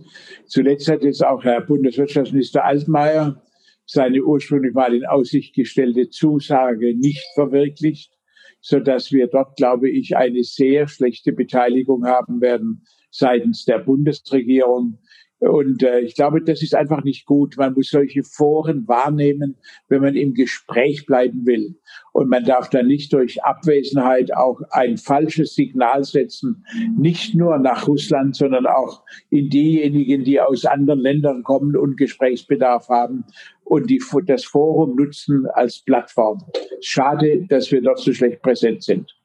Zuletzt 0.47 0.89
hat 0.89 1.03
jetzt 1.03 1.25
auch 1.25 1.43
Herr 1.45 1.63
Bundeswirtschaftsminister 1.63 2.65
Altmaier 2.65 3.43
seine 3.87 4.23
ursprünglich 4.23 4.75
mal 4.75 4.95
in 4.95 5.07
Aussicht 5.07 5.55
gestellte 5.55 6.11
Zusage 6.11 6.97
nicht 6.97 7.25
verwirklicht, 7.35 8.13
so 8.61 8.81
dass 8.81 9.13
wir 9.13 9.29
dort, 9.29 9.57
glaube 9.57 9.89
ich, 9.89 10.17
eine 10.17 10.43
sehr 10.43 10.89
schlechte 10.89 11.33
Beteiligung 11.33 12.05
haben 12.05 12.41
werden 12.41 12.85
seitens 13.11 13.65
der 13.65 13.79
Bundesregierung. 13.79 14.99
Und 15.39 15.83
äh, 15.83 16.01
ich 16.01 16.15
glaube, 16.15 16.41
das 16.41 16.63
ist 16.63 16.75
einfach 16.75 17.05
nicht 17.05 17.27
gut. 17.27 17.57
Man 17.59 17.75
muss 17.75 17.91
solche 17.91 18.23
Foren 18.23 18.89
wahrnehmen, 18.89 19.57
wenn 19.89 20.01
man 20.01 20.17
im 20.17 20.33
Gespräch 20.33 21.05
bleiben 21.05 21.45
will. 21.45 21.77
Und 22.13 22.31
man 22.31 22.45
darf 22.45 22.71
dann 22.71 22.87
nicht 22.87 23.13
durch 23.13 23.45
Abwesenheit 23.45 24.35
auch 24.35 24.63
ein 24.71 24.97
falsches 24.97 25.55
Signal 25.55 26.05
setzen, 26.05 26.65
nicht 26.99 27.35
nur 27.35 27.59
nach 27.59 27.87
Russland, 27.87 28.35
sondern 28.35 28.67
auch 28.67 29.03
in 29.29 29.51
diejenigen, 29.51 30.25
die 30.25 30.41
aus 30.41 30.65
anderen 30.65 31.01
Ländern 31.01 31.43
kommen 31.43 31.77
und 31.77 31.99
Gesprächsbedarf 31.99 32.89
haben 32.89 33.25
und 33.65 33.91
die, 33.91 34.01
das 34.27 34.45
Forum 34.45 34.97
nutzen 34.97 35.47
als 35.53 35.83
Plattform. 35.83 36.43
Schade, 36.81 37.45
dass 37.49 37.71
wir 37.71 37.83
dort 37.83 37.99
so 37.99 38.13
schlecht 38.13 38.41
präsent 38.41 38.83
sind. 38.83 39.16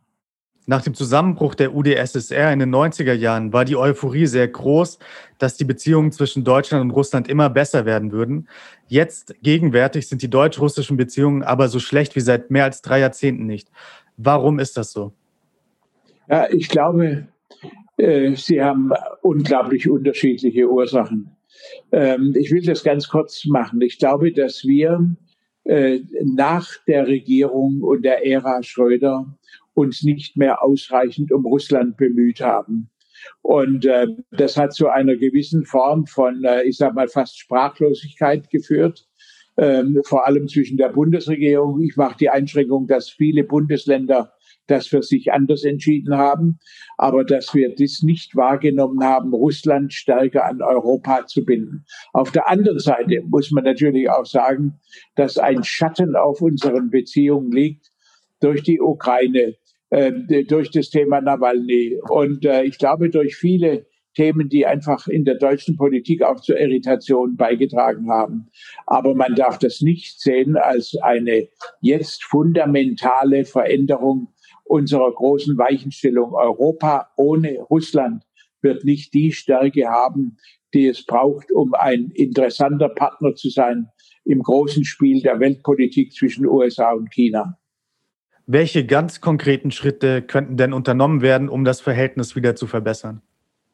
Nach 0.68 0.84
dem 0.84 0.94
Zusammenbruch 0.94 1.56
der 1.56 1.76
UdSSR 1.76 2.54
in 2.54 2.60
den 2.60 2.74
90er 2.74 3.14
Jahren 3.14 3.52
war 3.52 3.66
die 3.66 3.76
Euphorie 3.76 4.28
sehr 4.28 4.48
groß, 4.48 5.00
dass 5.40 5.58
die 5.58 5.66
Beziehungen 5.66 6.12
zwischen 6.12 6.44
Deutschland 6.44 6.84
und 6.84 6.92
Russland 6.92 7.28
immer 7.28 7.50
besser 7.50 7.86
werden 7.86 8.12
würden. 8.12 8.48
Jetzt, 8.88 9.36
gegenwärtig, 9.42 10.08
sind 10.08 10.22
die 10.22 10.30
deutsch-russischen 10.30 10.98
Beziehungen 10.98 11.42
aber 11.42 11.68
so 11.68 11.80
schlecht 11.80 12.16
wie 12.16 12.20
seit 12.20 12.52
mehr 12.52 12.66
als 12.66 12.82
drei 12.84 13.00
Jahrzehnten 13.00 13.48
nicht. 13.48 13.70
Warum 14.18 14.60
ist 14.60 14.78
das 14.78 14.92
so? 14.92 15.14
Ja, 16.30 16.48
ich 16.52 16.70
glaube, 16.70 17.28
äh, 17.98 18.36
sie 18.36 18.62
haben 18.62 18.92
unglaublich 19.22 19.90
unterschiedliche 19.90 20.70
Ursachen. 20.70 21.36
Ähm, 21.92 22.34
ich 22.38 22.52
will 22.52 22.62
das 22.62 22.84
ganz 22.84 23.08
kurz 23.10 23.46
machen. 23.46 23.82
Ich 23.82 23.98
glaube, 23.98 24.32
dass 24.32 24.64
wir 24.64 25.16
äh, 25.64 26.00
nach 26.24 26.68
der 26.88 27.08
Regierung 27.08 27.82
und 27.82 28.04
der 28.04 28.26
Ära 28.26 28.64
Schröder 28.64 29.26
uns 29.74 30.04
nicht 30.04 30.38
mehr 30.38 30.64
ausreichend 30.64 31.32
um 31.32 31.46
Russland 31.46 31.98
bemüht 31.98 32.42
haben. 32.42 32.90
Und 33.42 33.86
äh, 33.86 34.08
das 34.32 34.58
hat 34.58 34.74
zu 34.74 34.90
einer 34.90 35.16
gewissen 35.16 35.66
Form 35.66 36.06
von, 36.06 36.44
äh, 36.44 36.64
ich 36.64 36.78
sag 36.78 36.96
mal, 36.96 37.08
fast 37.08 37.40
Sprachlosigkeit 37.40 38.50
geführt, 38.50 39.08
ähm, 39.58 40.02
vor 40.06 40.26
allem 40.26 40.48
zwischen 40.48 40.78
der 40.78 40.90
Bundesregierung. 40.90 41.82
Ich 41.82 41.96
mache 41.98 42.18
die 42.18 42.30
Einschränkung, 42.30 42.88
dass 42.88 43.10
viele 43.10 43.44
Bundesländer 43.44 44.34
das 44.68 44.88
für 44.88 45.04
sich 45.04 45.34
anders 45.34 45.64
entschieden 45.64 46.16
haben, 46.16 46.60
aber 46.98 47.26
dass 47.26 47.54
wir 47.54 47.76
das 47.76 48.04
nicht 48.04 48.36
wahrgenommen 48.36 49.04
haben, 49.04 49.34
Russland 49.34 49.94
stärker 49.94 50.46
an 50.46 50.62
Europa 50.62 51.26
zu 51.26 51.44
binden. 51.44 51.86
Auf 52.14 52.32
der 52.32 52.50
anderen 52.50 52.80
Seite 52.80 53.22
muss 53.28 53.52
man 53.52 53.66
natürlich 53.66 54.10
auch 54.10 54.26
sagen, 54.26 54.80
dass 55.16 55.38
ein 55.38 55.64
Schatten 55.64 56.16
auf 56.16 56.42
unseren 56.42 56.90
Beziehungen 56.90 57.52
liegt 57.52 57.92
durch 58.42 58.64
die 58.64 58.82
Ukraine, 58.82 59.56
äh, 59.90 60.12
durch 60.44 60.72
das 60.72 60.90
Thema 60.90 61.22
Nawalny 61.22 62.00
und 62.10 62.46
äh, 62.46 62.64
ich 62.64 62.78
glaube 62.78 63.10
durch 63.10 63.36
viele 63.36 63.86
Themen, 64.16 64.50
die 64.50 64.66
einfach 64.66 65.08
in 65.08 65.24
der 65.24 65.36
deutschen 65.36 65.78
Politik 65.78 66.22
auch 66.24 66.42
zur 66.42 66.60
Irritation 66.60 67.38
beigetragen 67.38 68.10
haben. 68.10 68.50
Aber 68.86 69.16
man 69.16 69.36
darf 69.36 69.58
das 69.58 69.82
nicht 69.82 70.20
sehen 70.20 70.58
als 70.58 70.96
eine 71.02 71.48
jetzt 71.80 72.24
fundamentale 72.24 73.46
Veränderung 73.46 74.34
unserer 74.66 75.12
großen 75.12 75.58
Weichenstellung. 75.58 76.34
Europa 76.34 77.10
ohne 77.16 77.60
Russland 77.70 78.24
wird 78.62 78.84
nicht 78.84 79.14
die 79.14 79.32
Stärke 79.32 79.88
haben, 79.88 80.38
die 80.74 80.88
es 80.88 81.06
braucht, 81.06 81.52
um 81.52 81.74
ein 81.74 82.12
interessanter 82.14 82.90
Partner 82.90 83.34
zu 83.36 83.50
sein 83.50 83.88
im 84.24 84.42
großen 84.42 84.86
Spiel 84.86 85.22
der 85.22 85.40
Weltpolitik 85.40 86.14
zwischen 86.14 86.46
USA 86.46 86.92
und 86.92 87.12
China. 87.12 87.58
Welche 88.54 88.86
ganz 88.86 89.22
konkreten 89.22 89.72
Schritte 89.72 90.22
könnten 90.22 90.58
denn 90.58 90.74
unternommen 90.74 91.22
werden, 91.22 91.48
um 91.48 91.64
das 91.64 91.80
Verhältnis 91.80 92.36
wieder 92.36 92.54
zu 92.54 92.68
verbessern? 92.68 93.22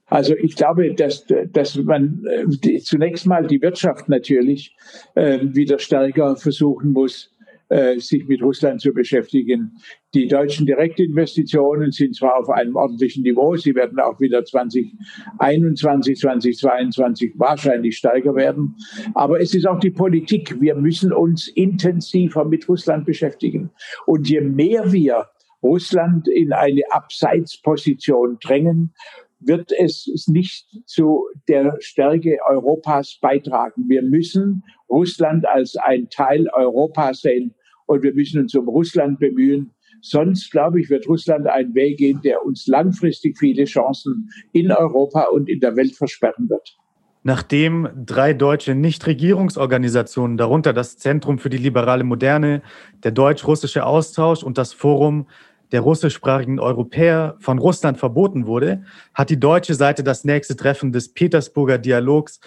Also 0.05 0.35
ich 0.35 0.55
glaube, 0.55 0.93
dass, 0.93 1.25
dass 1.51 1.75
man 1.77 2.23
äh, 2.29 2.79
zunächst 2.81 3.25
mal 3.25 3.47
die 3.47 3.59
Wirtschaft 3.59 4.07
natürlich 4.07 4.77
äh, 5.15 5.39
wieder 5.41 5.79
stärker 5.79 6.35
versuchen 6.35 6.93
muss, 6.93 7.35
äh, 7.69 7.99
sich 7.99 8.25
mit 8.27 8.41
Russland 8.41 8.79
zu 8.79 8.93
beschäftigen. 8.93 9.77
Die 10.13 10.27
deutschen 10.27 10.65
Direktinvestitionen 10.65 11.91
sind 11.91 12.15
zwar 12.15 12.37
auf 12.39 12.49
einem 12.49 12.75
ordentlichen 12.77 13.23
Niveau, 13.23 13.57
sie 13.57 13.75
werden 13.75 13.99
auch 13.99 14.19
wieder 14.21 14.45
2021, 14.45 16.17
2022 16.17 17.33
wahrscheinlich 17.35 17.97
stärker 17.97 18.35
werden, 18.35 18.75
aber 19.15 19.41
es 19.41 19.53
ist 19.53 19.67
auch 19.67 19.79
die 19.79 19.91
Politik. 19.91 20.61
Wir 20.61 20.75
müssen 20.75 21.11
uns 21.11 21.49
intensiver 21.49 22.45
mit 22.45 22.69
Russland 22.69 23.05
beschäftigen. 23.05 23.69
Und 24.05 24.29
je 24.29 24.41
mehr 24.41 24.91
wir 24.91 25.27
Russland 25.61 26.27
in 26.29 26.53
eine 26.53 26.83
Abseitsposition 26.91 28.37
drängen, 28.41 28.93
wird 29.39 29.71
es 29.77 30.27
nicht 30.27 30.67
zu 30.85 31.25
der 31.47 31.75
Stärke 31.79 32.37
Europas 32.47 33.19
beitragen. 33.21 33.85
Wir 33.87 34.01
müssen 34.01 34.63
Russland 34.89 35.45
als 35.45 35.75
ein 35.75 36.09
Teil 36.09 36.47
Europas 36.53 37.21
sehen 37.21 37.53
und 37.87 38.03
wir 38.03 38.13
müssen 38.13 38.41
uns 38.41 38.53
um 38.53 38.67
Russland 38.67 39.19
bemühen. 39.19 39.71
Sonst, 40.01 40.51
glaube 40.51 40.79
ich, 40.79 40.89
wird 40.89 41.07
Russland 41.07 41.47
einen 41.47 41.73
Weg 41.73 41.97
gehen, 41.97 42.21
der 42.23 42.45
uns 42.45 42.67
langfristig 42.67 43.37
viele 43.37 43.65
Chancen 43.65 44.29
in 44.53 44.71
Europa 44.71 45.23
und 45.31 45.49
in 45.49 45.59
der 45.59 45.75
Welt 45.75 45.95
versperren 45.95 46.49
wird. 46.49 46.77
Nachdem 47.23 47.89
drei 48.05 48.33
deutsche 48.33 48.75
Nichtregierungsorganisationen, 48.75 50.37
darunter 50.37 50.71
das 50.71 50.97
Zentrum 50.97 51.39
für 51.39 51.49
die 51.49 51.57
liberale 51.57 52.03
Moderne, 52.03 52.61
der 53.03 53.11
deutsch-russische 53.11 53.85
Austausch 53.85 54.43
und 54.43 54.57
das 54.57 54.71
Forum 54.71 55.25
der 55.71 55.81
russischsprachigen 55.81 56.59
Europäer 56.59 57.35
von 57.39 57.57
Russland 57.57 57.97
verboten 57.97 58.47
wurde, 58.47 58.83
hat 59.13 59.29
die 59.29 59.39
deutsche 59.39 59.73
Seite 59.73 60.03
das 60.03 60.23
nächste 60.23 60.55
Treffen 60.55 60.93
des 60.93 61.13
Petersburger 61.13 61.77
Dialogs 61.77 62.39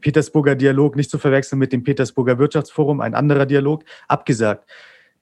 Petersburger 0.00 0.54
Dialog 0.54 0.96
nicht 0.96 1.10
zu 1.10 1.18
verwechseln 1.18 1.58
mit 1.58 1.72
dem 1.72 1.82
Petersburger 1.82 2.38
Wirtschaftsforum, 2.38 3.00
ein 3.00 3.14
anderer 3.14 3.46
Dialog, 3.46 3.84
abgesagt. 4.08 4.68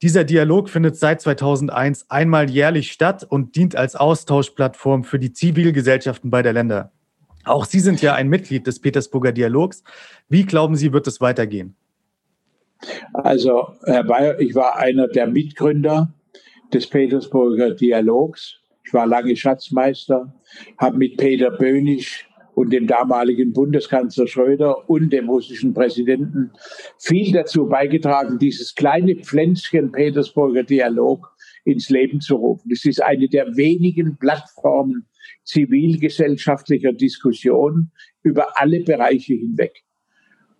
Dieser 0.02 0.24
Dialog 0.24 0.68
findet 0.68 0.96
seit 0.96 1.20
2001 1.20 2.10
einmal 2.10 2.50
jährlich 2.50 2.92
statt 2.92 3.24
und 3.28 3.56
dient 3.56 3.76
als 3.76 3.96
Austauschplattform 3.96 5.04
für 5.04 5.18
die 5.18 5.32
Zivilgesellschaften 5.32 6.30
beider 6.30 6.52
Länder. 6.52 6.92
Auch 7.44 7.64
Sie 7.64 7.80
sind 7.80 8.02
ja 8.02 8.14
ein 8.14 8.28
Mitglied 8.28 8.66
des 8.66 8.80
Petersburger 8.80 9.32
Dialogs. 9.32 9.82
Wie 10.28 10.44
glauben 10.44 10.76
Sie, 10.76 10.92
wird 10.92 11.06
es 11.06 11.20
weitergehen? 11.20 11.76
Also, 13.12 13.74
Herr 13.84 14.04
Bayer, 14.04 14.38
ich 14.40 14.54
war 14.54 14.76
einer 14.76 15.08
der 15.08 15.26
Mitgründer 15.26 16.12
des 16.72 16.86
Petersburger 16.86 17.70
Dialogs. 17.70 18.56
Ich 18.84 18.92
war 18.92 19.06
lange 19.06 19.36
Schatzmeister, 19.36 20.34
habe 20.78 20.98
mit 20.98 21.16
Peter 21.16 21.50
Bönig 21.50 22.26
und 22.54 22.72
dem 22.72 22.86
damaligen 22.86 23.52
Bundeskanzler 23.52 24.26
Schröder 24.26 24.88
und 24.88 25.12
dem 25.12 25.28
russischen 25.28 25.74
Präsidenten 25.74 26.52
viel 26.98 27.32
dazu 27.32 27.66
beigetragen, 27.66 28.38
dieses 28.38 28.74
kleine 28.74 29.16
Pflänzchen 29.16 29.92
Petersburger 29.92 30.62
Dialog 30.62 31.34
ins 31.64 31.88
Leben 31.90 32.20
zu 32.20 32.36
rufen. 32.36 32.70
Es 32.72 32.84
ist 32.84 33.02
eine 33.02 33.28
der 33.28 33.56
wenigen 33.56 34.16
Plattformen 34.18 35.06
zivilgesellschaftlicher 35.44 36.92
Diskussion 36.92 37.90
über 38.22 38.58
alle 38.60 38.80
Bereiche 38.80 39.34
hinweg. 39.34 39.82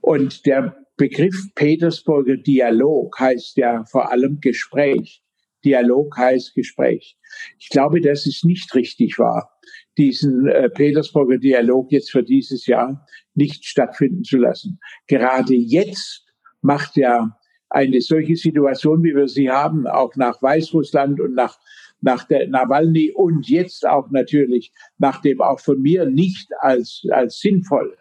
Und 0.01 0.47
der 0.47 0.77
Begriff 0.97 1.37
Petersburger 1.55 2.37
Dialog 2.37 3.19
heißt 3.19 3.57
ja 3.57 3.85
vor 3.85 4.13
allem 4.13 4.41
Gespräch. 4.41 5.23
Dialog 5.65 6.17
heißt 6.17 6.55
Gespräch. 6.55 7.17
Ich 7.59 7.71
glaube, 7.71 8.01
dass 8.01 8.27
es 8.27 8.45
nicht 8.45 8.75
richtig 8.75 9.19
war, 9.19 9.54
diesen 9.97 10.49
äh, 10.49 10.69
Petersburger 10.71 11.39
Dialog 11.39 11.93
jetzt 11.93 12.11
für 12.11 12.23
dieses 12.23 12.67
Jahr 12.67 13.07
nicht 13.35 13.65
stattfinden 13.65 14.25
zu 14.25 14.39
lassen. 14.39 14.79
Gerade 15.07 15.55
jetzt 15.55 16.25
macht 16.63 16.97
ja 16.97 17.37
eine 17.71 18.01
solche 18.01 18.37
Situation, 18.37 19.03
wie 19.03 19.15
wir 19.15 19.29
sie 19.29 19.51
haben, 19.51 19.87
auch 19.87 20.15
nach 20.17 20.41
Weißrussland 20.41 21.21
und 21.21 21.35
nach, 21.35 21.59
nach 22.01 22.25
der 22.25 22.49
Nawalny 22.49 23.13
und 23.13 23.49
jetzt 23.49 23.87
auch 23.87 24.11
natürlich 24.11 24.73
nach 24.99 25.21
dem 25.21 25.41
auch 25.41 25.61
von 25.61 25.81
mir 25.81 26.07
nicht 26.07 26.49
als, 26.61 27.03
als 27.11 27.41
sinnvoll 27.41 27.97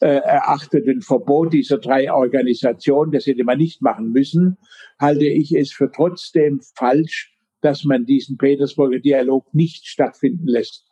äh, 0.00 0.08
erachteten 0.08 1.02
Verbot 1.02 1.52
dieser 1.52 1.78
drei 1.78 2.12
Organisationen, 2.12 3.12
das 3.12 3.26
hätte 3.26 3.44
man 3.44 3.58
nicht 3.58 3.82
machen 3.82 4.12
müssen, 4.12 4.58
halte 4.98 5.26
ich 5.26 5.52
es 5.52 5.72
für 5.72 5.90
trotzdem 5.90 6.60
falsch, 6.74 7.34
dass 7.62 7.84
man 7.84 8.04
diesen 8.04 8.36
Petersburger 8.36 9.00
Dialog 9.00 9.52
nicht 9.54 9.86
stattfinden 9.86 10.46
lässt. 10.46 10.85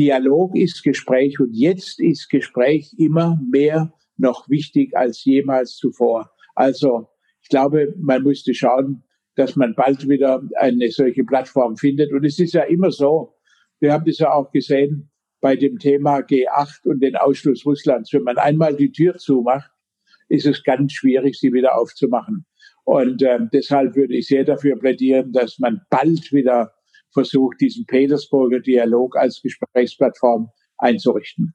Dialog 0.00 0.56
ist 0.56 0.82
Gespräch 0.82 1.38
und 1.40 1.52
jetzt 1.52 2.00
ist 2.00 2.30
Gespräch 2.30 2.94
immer 2.96 3.38
mehr 3.50 3.92
noch 4.16 4.48
wichtig 4.48 4.96
als 4.96 5.22
jemals 5.26 5.76
zuvor. 5.76 6.30
Also 6.54 7.10
ich 7.42 7.50
glaube, 7.50 7.94
man 7.98 8.22
müsste 8.22 8.54
schauen, 8.54 9.02
dass 9.34 9.56
man 9.56 9.74
bald 9.74 10.08
wieder 10.08 10.42
eine 10.56 10.88
solche 10.90 11.22
Plattform 11.22 11.76
findet. 11.76 12.14
Und 12.14 12.24
es 12.24 12.38
ist 12.38 12.54
ja 12.54 12.62
immer 12.62 12.90
so, 12.90 13.34
wir 13.78 13.92
haben 13.92 14.06
das 14.06 14.16
ja 14.16 14.32
auch 14.32 14.50
gesehen 14.52 15.10
bei 15.42 15.54
dem 15.54 15.78
Thema 15.78 16.20
G8 16.20 16.86
und 16.86 17.02
den 17.02 17.16
Ausschluss 17.16 17.66
Russlands. 17.66 18.10
Wenn 18.14 18.22
man 18.22 18.38
einmal 18.38 18.74
die 18.74 18.92
Tür 18.92 19.16
zumacht, 19.18 19.70
ist 20.30 20.46
es 20.46 20.64
ganz 20.64 20.94
schwierig, 20.94 21.38
sie 21.38 21.52
wieder 21.52 21.76
aufzumachen. 21.76 22.46
Und 22.84 23.20
äh, 23.20 23.38
deshalb 23.52 23.96
würde 23.96 24.16
ich 24.16 24.28
sehr 24.28 24.44
dafür 24.44 24.78
plädieren, 24.78 25.32
dass 25.32 25.58
man 25.58 25.82
bald 25.90 26.32
wieder 26.32 26.72
versucht, 27.12 27.60
diesen 27.60 27.86
Petersburger 27.86 28.60
Dialog 28.60 29.16
als 29.16 29.40
Gesprächsplattform 29.42 30.50
einzurichten. 30.78 31.54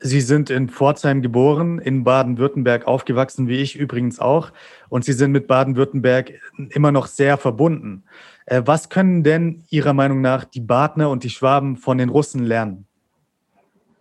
Sie 0.00 0.20
sind 0.20 0.48
in 0.48 0.68
Pforzheim 0.68 1.22
geboren, 1.22 1.80
in 1.80 2.04
Baden-Württemberg 2.04 2.86
aufgewachsen, 2.86 3.48
wie 3.48 3.56
ich 3.56 3.74
übrigens 3.74 4.20
auch. 4.20 4.52
Und 4.88 5.04
Sie 5.04 5.12
sind 5.12 5.32
mit 5.32 5.48
Baden-Württemberg 5.48 6.34
immer 6.70 6.92
noch 6.92 7.06
sehr 7.06 7.36
verbunden. 7.36 8.04
Äh, 8.46 8.62
was 8.64 8.90
können 8.90 9.24
denn 9.24 9.64
Ihrer 9.70 9.94
Meinung 9.94 10.20
nach 10.20 10.44
die 10.44 10.60
Badner 10.60 11.10
und 11.10 11.24
die 11.24 11.30
Schwaben 11.30 11.76
von 11.76 11.98
den 11.98 12.10
Russen 12.10 12.44
lernen? 12.44 12.87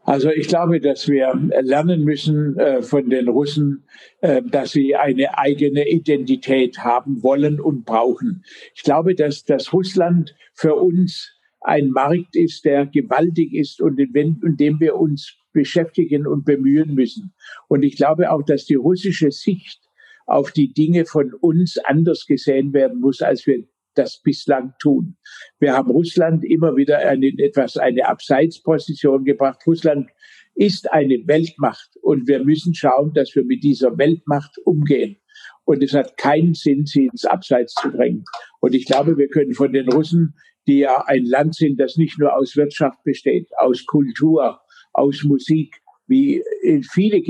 Also 0.08 0.30
ich 0.30 0.48
glaube, 0.48 0.80
dass 0.80 1.10
wir 1.10 1.34
lernen 1.62 2.06
müssen 2.06 2.58
äh, 2.58 2.82
von 2.82 3.10
den 3.10 3.28
Russen, 3.28 3.84
äh, 4.22 4.42
dass 4.42 4.72
sie 4.72 4.96
eine 4.96 5.38
eigene 5.38 5.86
Identität 5.90 6.80
haben 6.80 7.24
wollen 7.24 7.60
und 7.60 7.84
brauchen. 7.84 8.46
Ich 8.74 8.84
glaube, 8.84 9.16
dass, 9.16 9.44
dass 9.44 9.74
Russland 9.74 10.34
für 10.54 10.76
uns 10.76 11.36
ein 11.60 11.90
Markt 11.90 12.38
ist, 12.38 12.64
der 12.64 12.86
gewaltig 12.86 13.54
ist 13.54 13.82
und 13.82 14.00
in 14.00 14.56
dem 14.56 14.80
wir 14.80 14.96
uns 14.96 15.36
beschäftigen 15.52 16.26
und 16.26 16.46
bemühen 16.46 16.94
müssen. 16.96 17.34
Und 17.68 17.84
ich 17.84 17.98
glaube 17.98 18.32
auch, 18.32 18.44
dass 18.44 18.64
die 18.64 18.76
russische 18.76 19.32
Sicht 19.32 19.82
auf 20.26 20.54
die 20.54 20.72
Dinge 20.72 21.04
von 21.04 21.34
uns 21.34 21.78
anders 21.80 22.26
gesehen 22.26 22.72
werden 22.72 23.02
muss, 23.02 23.22
als 23.22 23.46
wir 23.46 23.68
das 23.98 24.22
bislang 24.22 24.74
tun. 24.80 25.18
Wir 25.60 25.74
haben 25.74 25.92
Russland 25.92 26.44
immer 26.46 26.76
wieder 26.76 27.00
eine, 27.00 27.28
etwas 27.38 27.78
eine 27.78 28.08
Abseitsposition 28.08 29.26
gebracht. 29.26 29.62
Russland 29.66 30.10
ist 30.56 30.92
eine 30.92 31.22
Weltmacht 31.28 31.98
und 32.02 32.28
wir 32.28 32.44
müssen 32.44 32.74
schauen, 32.74 33.14
dass 33.14 33.36
wir 33.36 33.44
mit 33.44 33.64
dieser 33.64 33.98
Weltmacht 33.98 34.58
umgehen. 34.66 35.18
Und 35.66 35.84
es 35.84 35.94
hat 35.94 36.18
keinen 36.18 36.54
Sinn, 36.54 36.86
sie 36.86 37.08
ins 37.08 37.26
Abseits 37.26 37.74
zu 37.76 37.90
drängen. 37.90 38.24
Und 38.62 38.74
ich 38.74 38.86
glaube, 38.86 39.18
wir 39.18 39.28
können 39.28 39.54
von 39.54 39.72
den 39.72 39.90
Russen, 39.90 40.34
die 40.66 40.80
ja 40.80 41.04
ein 41.08 41.26
Land 41.26 41.56
sind, 41.56 41.80
das 41.80 41.98
nicht 41.98 42.18
nur 42.20 42.36
aus 42.36 42.56
Wirtschaft 42.56 43.04
besteht, 43.04 43.50
aus 43.58 43.86
Kultur, 43.86 44.60
aus 44.94 45.24
Musik, 45.24 45.76
wie 46.08 46.44
viele, 46.92 47.22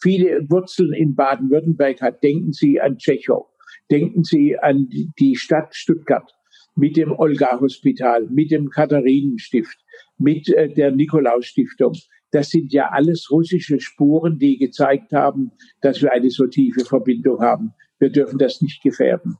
viele 0.00 0.50
Wurzeln 0.50 0.92
in 0.92 1.14
Baden-Württemberg 1.14 2.00
hat, 2.02 2.22
denken 2.22 2.52
Sie 2.52 2.80
an 2.80 2.98
Tschechow. 2.98 3.46
Denken 3.90 4.24
Sie 4.24 4.58
an 4.58 4.88
die 5.18 5.36
Stadt 5.36 5.74
Stuttgart 5.74 6.30
mit 6.74 6.96
dem 6.96 7.12
Olga-Hospital, 7.12 8.28
mit 8.30 8.50
dem 8.50 8.70
Katharinenstift, 8.70 9.78
mit 10.18 10.48
äh, 10.48 10.72
der 10.72 10.92
Nikolaus-Stiftung. 10.92 11.94
Das 12.30 12.50
sind 12.50 12.72
ja 12.72 12.90
alles 12.90 13.30
russische 13.30 13.80
Spuren, 13.80 14.38
die 14.38 14.58
gezeigt 14.58 15.12
haben, 15.12 15.50
dass 15.80 16.02
wir 16.02 16.12
eine 16.12 16.30
so 16.30 16.46
tiefe 16.46 16.84
Verbindung 16.84 17.40
haben. 17.40 17.72
Wir 17.98 18.10
dürfen 18.10 18.38
das 18.38 18.60
nicht 18.60 18.82
gefährden. 18.82 19.36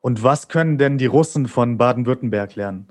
Und 0.00 0.22
was 0.22 0.48
können 0.48 0.78
denn 0.78 0.98
die 0.98 1.06
Russen 1.06 1.46
von 1.46 1.78
Baden-Württemberg 1.78 2.56
lernen? 2.56 2.88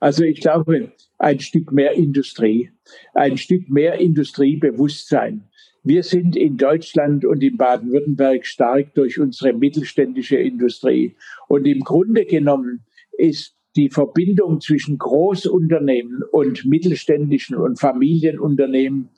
Also 0.00 0.24
ich 0.24 0.40
glaube, 0.40 0.92
ein 1.18 1.40
Stück 1.40 1.72
mehr 1.72 1.92
Industrie, 1.92 2.70
ein 3.14 3.36
Stück 3.36 3.68
mehr 3.68 4.00
Industriebewusstsein, 4.00 5.44
wir 5.84 6.02
sind 6.02 6.36
in 6.36 6.56
Deutschland 6.56 7.24
und 7.24 7.42
in 7.42 7.56
Baden-Württemberg 7.56 8.46
stark 8.46 8.94
durch 8.94 9.18
unsere 9.18 9.52
mittelständische 9.52 10.36
Industrie. 10.36 11.16
Und 11.48 11.66
im 11.66 11.80
Grunde 11.80 12.24
genommen 12.24 12.84
ist 13.18 13.56
die 13.74 13.88
Verbindung 13.88 14.60
zwischen 14.60 14.98
Großunternehmen 14.98 16.22
und 16.30 16.64
mittelständischen 16.66 17.56
und 17.56 17.80
Familienunternehmen, 17.80 19.08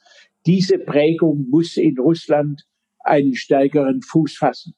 diese 0.46 0.78
Prägung 0.78 1.48
muss 1.50 1.76
in 1.76 1.98
Russland 1.98 2.66
einen 3.00 3.34
stärkeren 3.34 4.02
Fuß 4.02 4.36
fassen. 4.36 4.74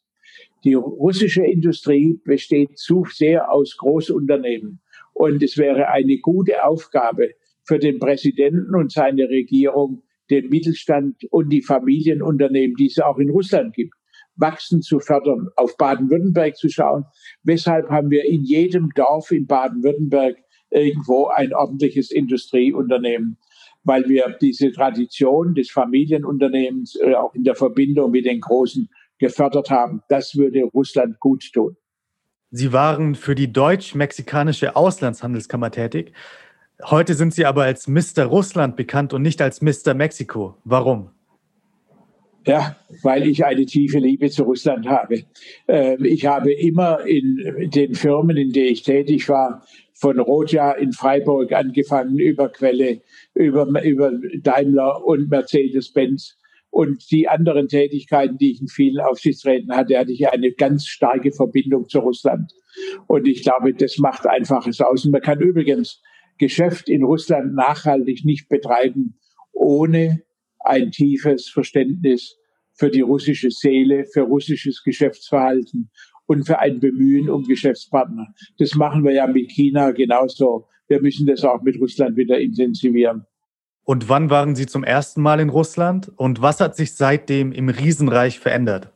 Die 0.64 0.74
russische 0.74 1.44
Industrie 1.44 2.20
besteht 2.24 2.78
zu 2.78 3.04
sehr 3.08 3.52
aus 3.52 3.76
Großunternehmen. 3.76 4.80
Und 5.12 5.42
es 5.42 5.56
wäre 5.56 5.88
eine 5.88 6.18
gute 6.18 6.64
Aufgabe 6.64 7.30
für 7.64 7.78
den 7.78 7.98
Präsidenten 7.98 8.74
und 8.74 8.92
seine 8.92 9.28
Regierung, 9.28 10.02
den 10.30 10.48
Mittelstand 10.48 11.16
und 11.30 11.50
die 11.50 11.62
Familienunternehmen, 11.62 12.76
die 12.76 12.86
es 12.86 12.98
auch 12.98 13.18
in 13.18 13.30
Russland 13.30 13.74
gibt, 13.74 13.94
wachsen 14.36 14.82
zu 14.82 15.00
fördern, 15.00 15.48
auf 15.56 15.76
Baden-Württemberg 15.76 16.56
zu 16.56 16.68
schauen. 16.68 17.04
Weshalb 17.42 17.88
haben 17.88 18.10
wir 18.10 18.24
in 18.24 18.42
jedem 18.44 18.90
Dorf 18.94 19.30
in 19.30 19.46
Baden-Württemberg 19.46 20.36
irgendwo 20.70 21.26
ein 21.28 21.54
ordentliches 21.54 22.10
Industrieunternehmen? 22.10 23.38
Weil 23.84 24.08
wir 24.08 24.36
diese 24.40 24.72
Tradition 24.72 25.54
des 25.54 25.70
Familienunternehmens 25.70 26.98
äh, 27.00 27.14
auch 27.14 27.34
in 27.34 27.44
der 27.44 27.54
Verbindung 27.54 28.10
mit 28.10 28.26
den 28.26 28.40
Großen 28.40 28.88
gefördert 29.18 29.70
haben. 29.70 30.02
Das 30.08 30.36
würde 30.36 30.64
Russland 30.64 31.20
gut 31.20 31.44
tun. 31.52 31.76
Sie 32.50 32.72
waren 32.72 33.14
für 33.14 33.34
die 33.34 33.52
deutsch-mexikanische 33.52 34.76
Auslandshandelskammer 34.76 35.70
tätig. 35.70 36.12
Heute 36.84 37.14
sind 37.14 37.32
Sie 37.32 37.46
aber 37.46 37.62
als 37.62 37.88
Mr. 37.88 38.24
Russland 38.24 38.76
bekannt 38.76 39.14
und 39.14 39.22
nicht 39.22 39.40
als 39.40 39.62
Mr. 39.62 39.94
Mexiko. 39.94 40.56
Warum? 40.64 41.10
Ja, 42.46 42.76
weil 43.02 43.26
ich 43.26 43.44
eine 43.44 43.66
tiefe 43.66 43.98
Liebe 43.98 44.30
zu 44.30 44.44
Russland 44.44 44.86
habe. 44.86 45.24
Ähm, 45.66 46.04
ich 46.04 46.26
habe 46.26 46.52
immer 46.52 47.04
in 47.04 47.70
den 47.70 47.94
Firmen, 47.94 48.36
in 48.36 48.52
denen 48.52 48.72
ich 48.72 48.82
tätig 48.82 49.28
war, 49.28 49.66
von 49.94 50.20
Roja 50.20 50.72
in 50.72 50.92
Freiburg 50.92 51.52
angefangen, 51.52 52.18
über 52.18 52.50
Quelle, 52.50 53.00
über, 53.34 53.82
über 53.82 54.12
Daimler 54.42 55.04
und 55.04 55.30
Mercedes-Benz 55.30 56.36
und 56.70 57.10
die 57.10 57.26
anderen 57.26 57.68
Tätigkeiten, 57.68 58.36
die 58.36 58.52
ich 58.52 58.60
in 58.60 58.68
vielen 58.68 59.00
Aufsichtsräten 59.00 59.74
hatte, 59.74 59.98
hatte 59.98 60.12
ich 60.12 60.28
eine 60.28 60.52
ganz 60.52 60.86
starke 60.86 61.32
Verbindung 61.32 61.88
zu 61.88 62.00
Russland. 62.00 62.52
Und 63.06 63.26
ich 63.26 63.42
glaube, 63.42 63.72
das 63.72 63.96
macht 63.96 64.26
einfach 64.26 64.66
es 64.66 64.80
aus. 64.82 65.06
Und 65.06 65.12
man 65.12 65.22
kann 65.22 65.40
übrigens 65.40 66.02
Geschäft 66.38 66.88
in 66.88 67.02
Russland 67.02 67.54
nachhaltig 67.54 68.24
nicht 68.24 68.48
betreiben, 68.48 69.18
ohne 69.52 70.22
ein 70.60 70.90
tiefes 70.90 71.48
Verständnis 71.48 72.36
für 72.74 72.90
die 72.90 73.00
russische 73.00 73.50
Seele, 73.50 74.04
für 74.04 74.22
russisches 74.22 74.82
Geschäftsverhalten 74.82 75.90
und 76.26 76.44
für 76.44 76.58
ein 76.58 76.80
Bemühen 76.80 77.30
um 77.30 77.44
Geschäftspartner. 77.44 78.26
Das 78.58 78.74
machen 78.74 79.04
wir 79.04 79.12
ja 79.12 79.26
mit 79.26 79.50
China 79.50 79.92
genauso. 79.92 80.66
Wir 80.88 81.00
müssen 81.00 81.26
das 81.26 81.44
auch 81.44 81.62
mit 81.62 81.80
Russland 81.80 82.16
wieder 82.16 82.38
intensivieren. 82.38 83.26
Und 83.84 84.08
wann 84.08 84.30
waren 84.30 84.56
Sie 84.56 84.66
zum 84.66 84.82
ersten 84.84 85.22
Mal 85.22 85.40
in 85.40 85.48
Russland 85.48 86.10
und 86.16 86.42
was 86.42 86.60
hat 86.60 86.76
sich 86.76 86.94
seitdem 86.94 87.52
im 87.52 87.68
Riesenreich 87.68 88.40
verändert? 88.40 88.92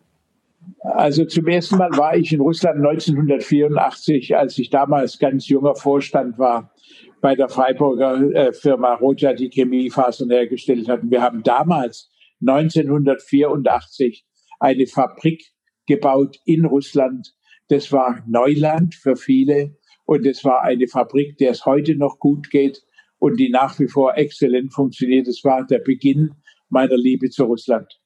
Also 0.80 1.24
zum 1.24 1.46
ersten 1.46 1.76
Mal 1.76 1.90
war 1.96 2.16
ich 2.16 2.32
in 2.32 2.40
Russland 2.40 2.84
1984, 2.84 4.36
als 4.36 4.58
ich 4.58 4.70
damals 4.70 5.18
ganz 5.18 5.48
junger 5.48 5.76
Vorstand 5.76 6.38
war 6.38 6.72
bei 7.20 7.34
der 7.34 7.48
Freiburger 7.48 8.34
äh, 8.34 8.52
Firma 8.52 8.94
Roja 8.94 9.32
die 9.34 9.50
Chemiefasern 9.50 10.30
hergestellt 10.30 10.88
hatten. 10.88 11.10
Wir 11.10 11.22
haben 11.22 11.42
damals 11.42 12.10
1984 12.40 14.24
eine 14.58 14.86
Fabrik 14.86 15.52
gebaut 15.86 16.38
in 16.44 16.64
Russland. 16.64 17.34
Das 17.68 17.92
war 17.92 18.24
Neuland 18.26 18.94
für 18.94 19.16
viele 19.16 19.76
und 20.04 20.26
es 20.26 20.44
war 20.44 20.62
eine 20.62 20.88
Fabrik, 20.88 21.36
der 21.38 21.50
es 21.50 21.66
heute 21.66 21.94
noch 21.94 22.18
gut 22.18 22.50
geht 22.50 22.82
und 23.18 23.38
die 23.38 23.50
nach 23.50 23.78
wie 23.78 23.88
vor 23.88 24.16
exzellent 24.16 24.72
funktioniert. 24.72 25.28
Das 25.28 25.44
war 25.44 25.66
der 25.66 25.80
Beginn 25.80 26.32
meiner 26.68 26.96
Liebe 26.96 27.28
zu 27.30 27.44
Russland. 27.44 27.99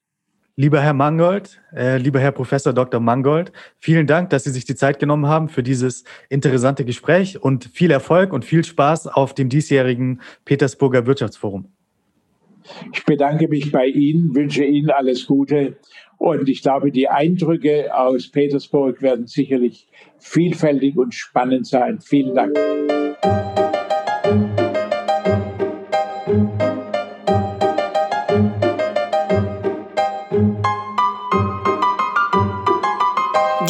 Lieber 0.57 0.81
Herr 0.81 0.93
Mangold, 0.93 1.61
äh, 1.75 1.99
lieber 1.99 2.21
Herr 2.21 2.31
Professor 2.31 2.73
Dr. 2.73 3.01
Mangold, 3.01 3.51
vielen 3.81 4.07
Dank, 4.07 4.31
dass 4.31 4.45
Sie 4.45 4.51
sich 4.51 4.65
die 4.65 4.77
Zeit 4.77 5.01
genommen 5.01 5.27
haben 5.27 5.49
für 5.49 5.65
dieses 5.65 6.05
interessante 6.29 6.85
Gespräch 6.85 7.43
und 7.43 7.65
viel 7.65 7.91
Erfolg 7.91 8.33
und 8.33 8.45
viel 8.45 8.63
Spaß 8.63 9.09
auf 9.09 9.35
dem 9.35 9.49
diesjährigen 9.49 10.21
Petersburger 10.45 11.07
Wirtschaftsforum. 11.07 11.67
Ich 12.95 13.05
bedanke 13.05 13.49
mich 13.49 13.73
bei 13.73 13.87
Ihnen, 13.87 14.33
wünsche 14.37 14.65
Ihnen 14.65 14.91
alles 14.91 15.27
Gute 15.27 15.77
und 16.19 16.49
ich 16.49 16.63
glaube, 16.63 16.93
die 16.93 17.09
Eindrücke 17.09 17.93
aus 17.93 18.31
Petersburg 18.31 19.03
werden 19.03 19.27
sicherlich 19.27 19.89
vielfältig 20.21 20.97
und 20.97 21.15
spannend 21.15 21.67
sein. 21.67 21.99
Vielen 22.01 22.35
Dank. 22.35 22.57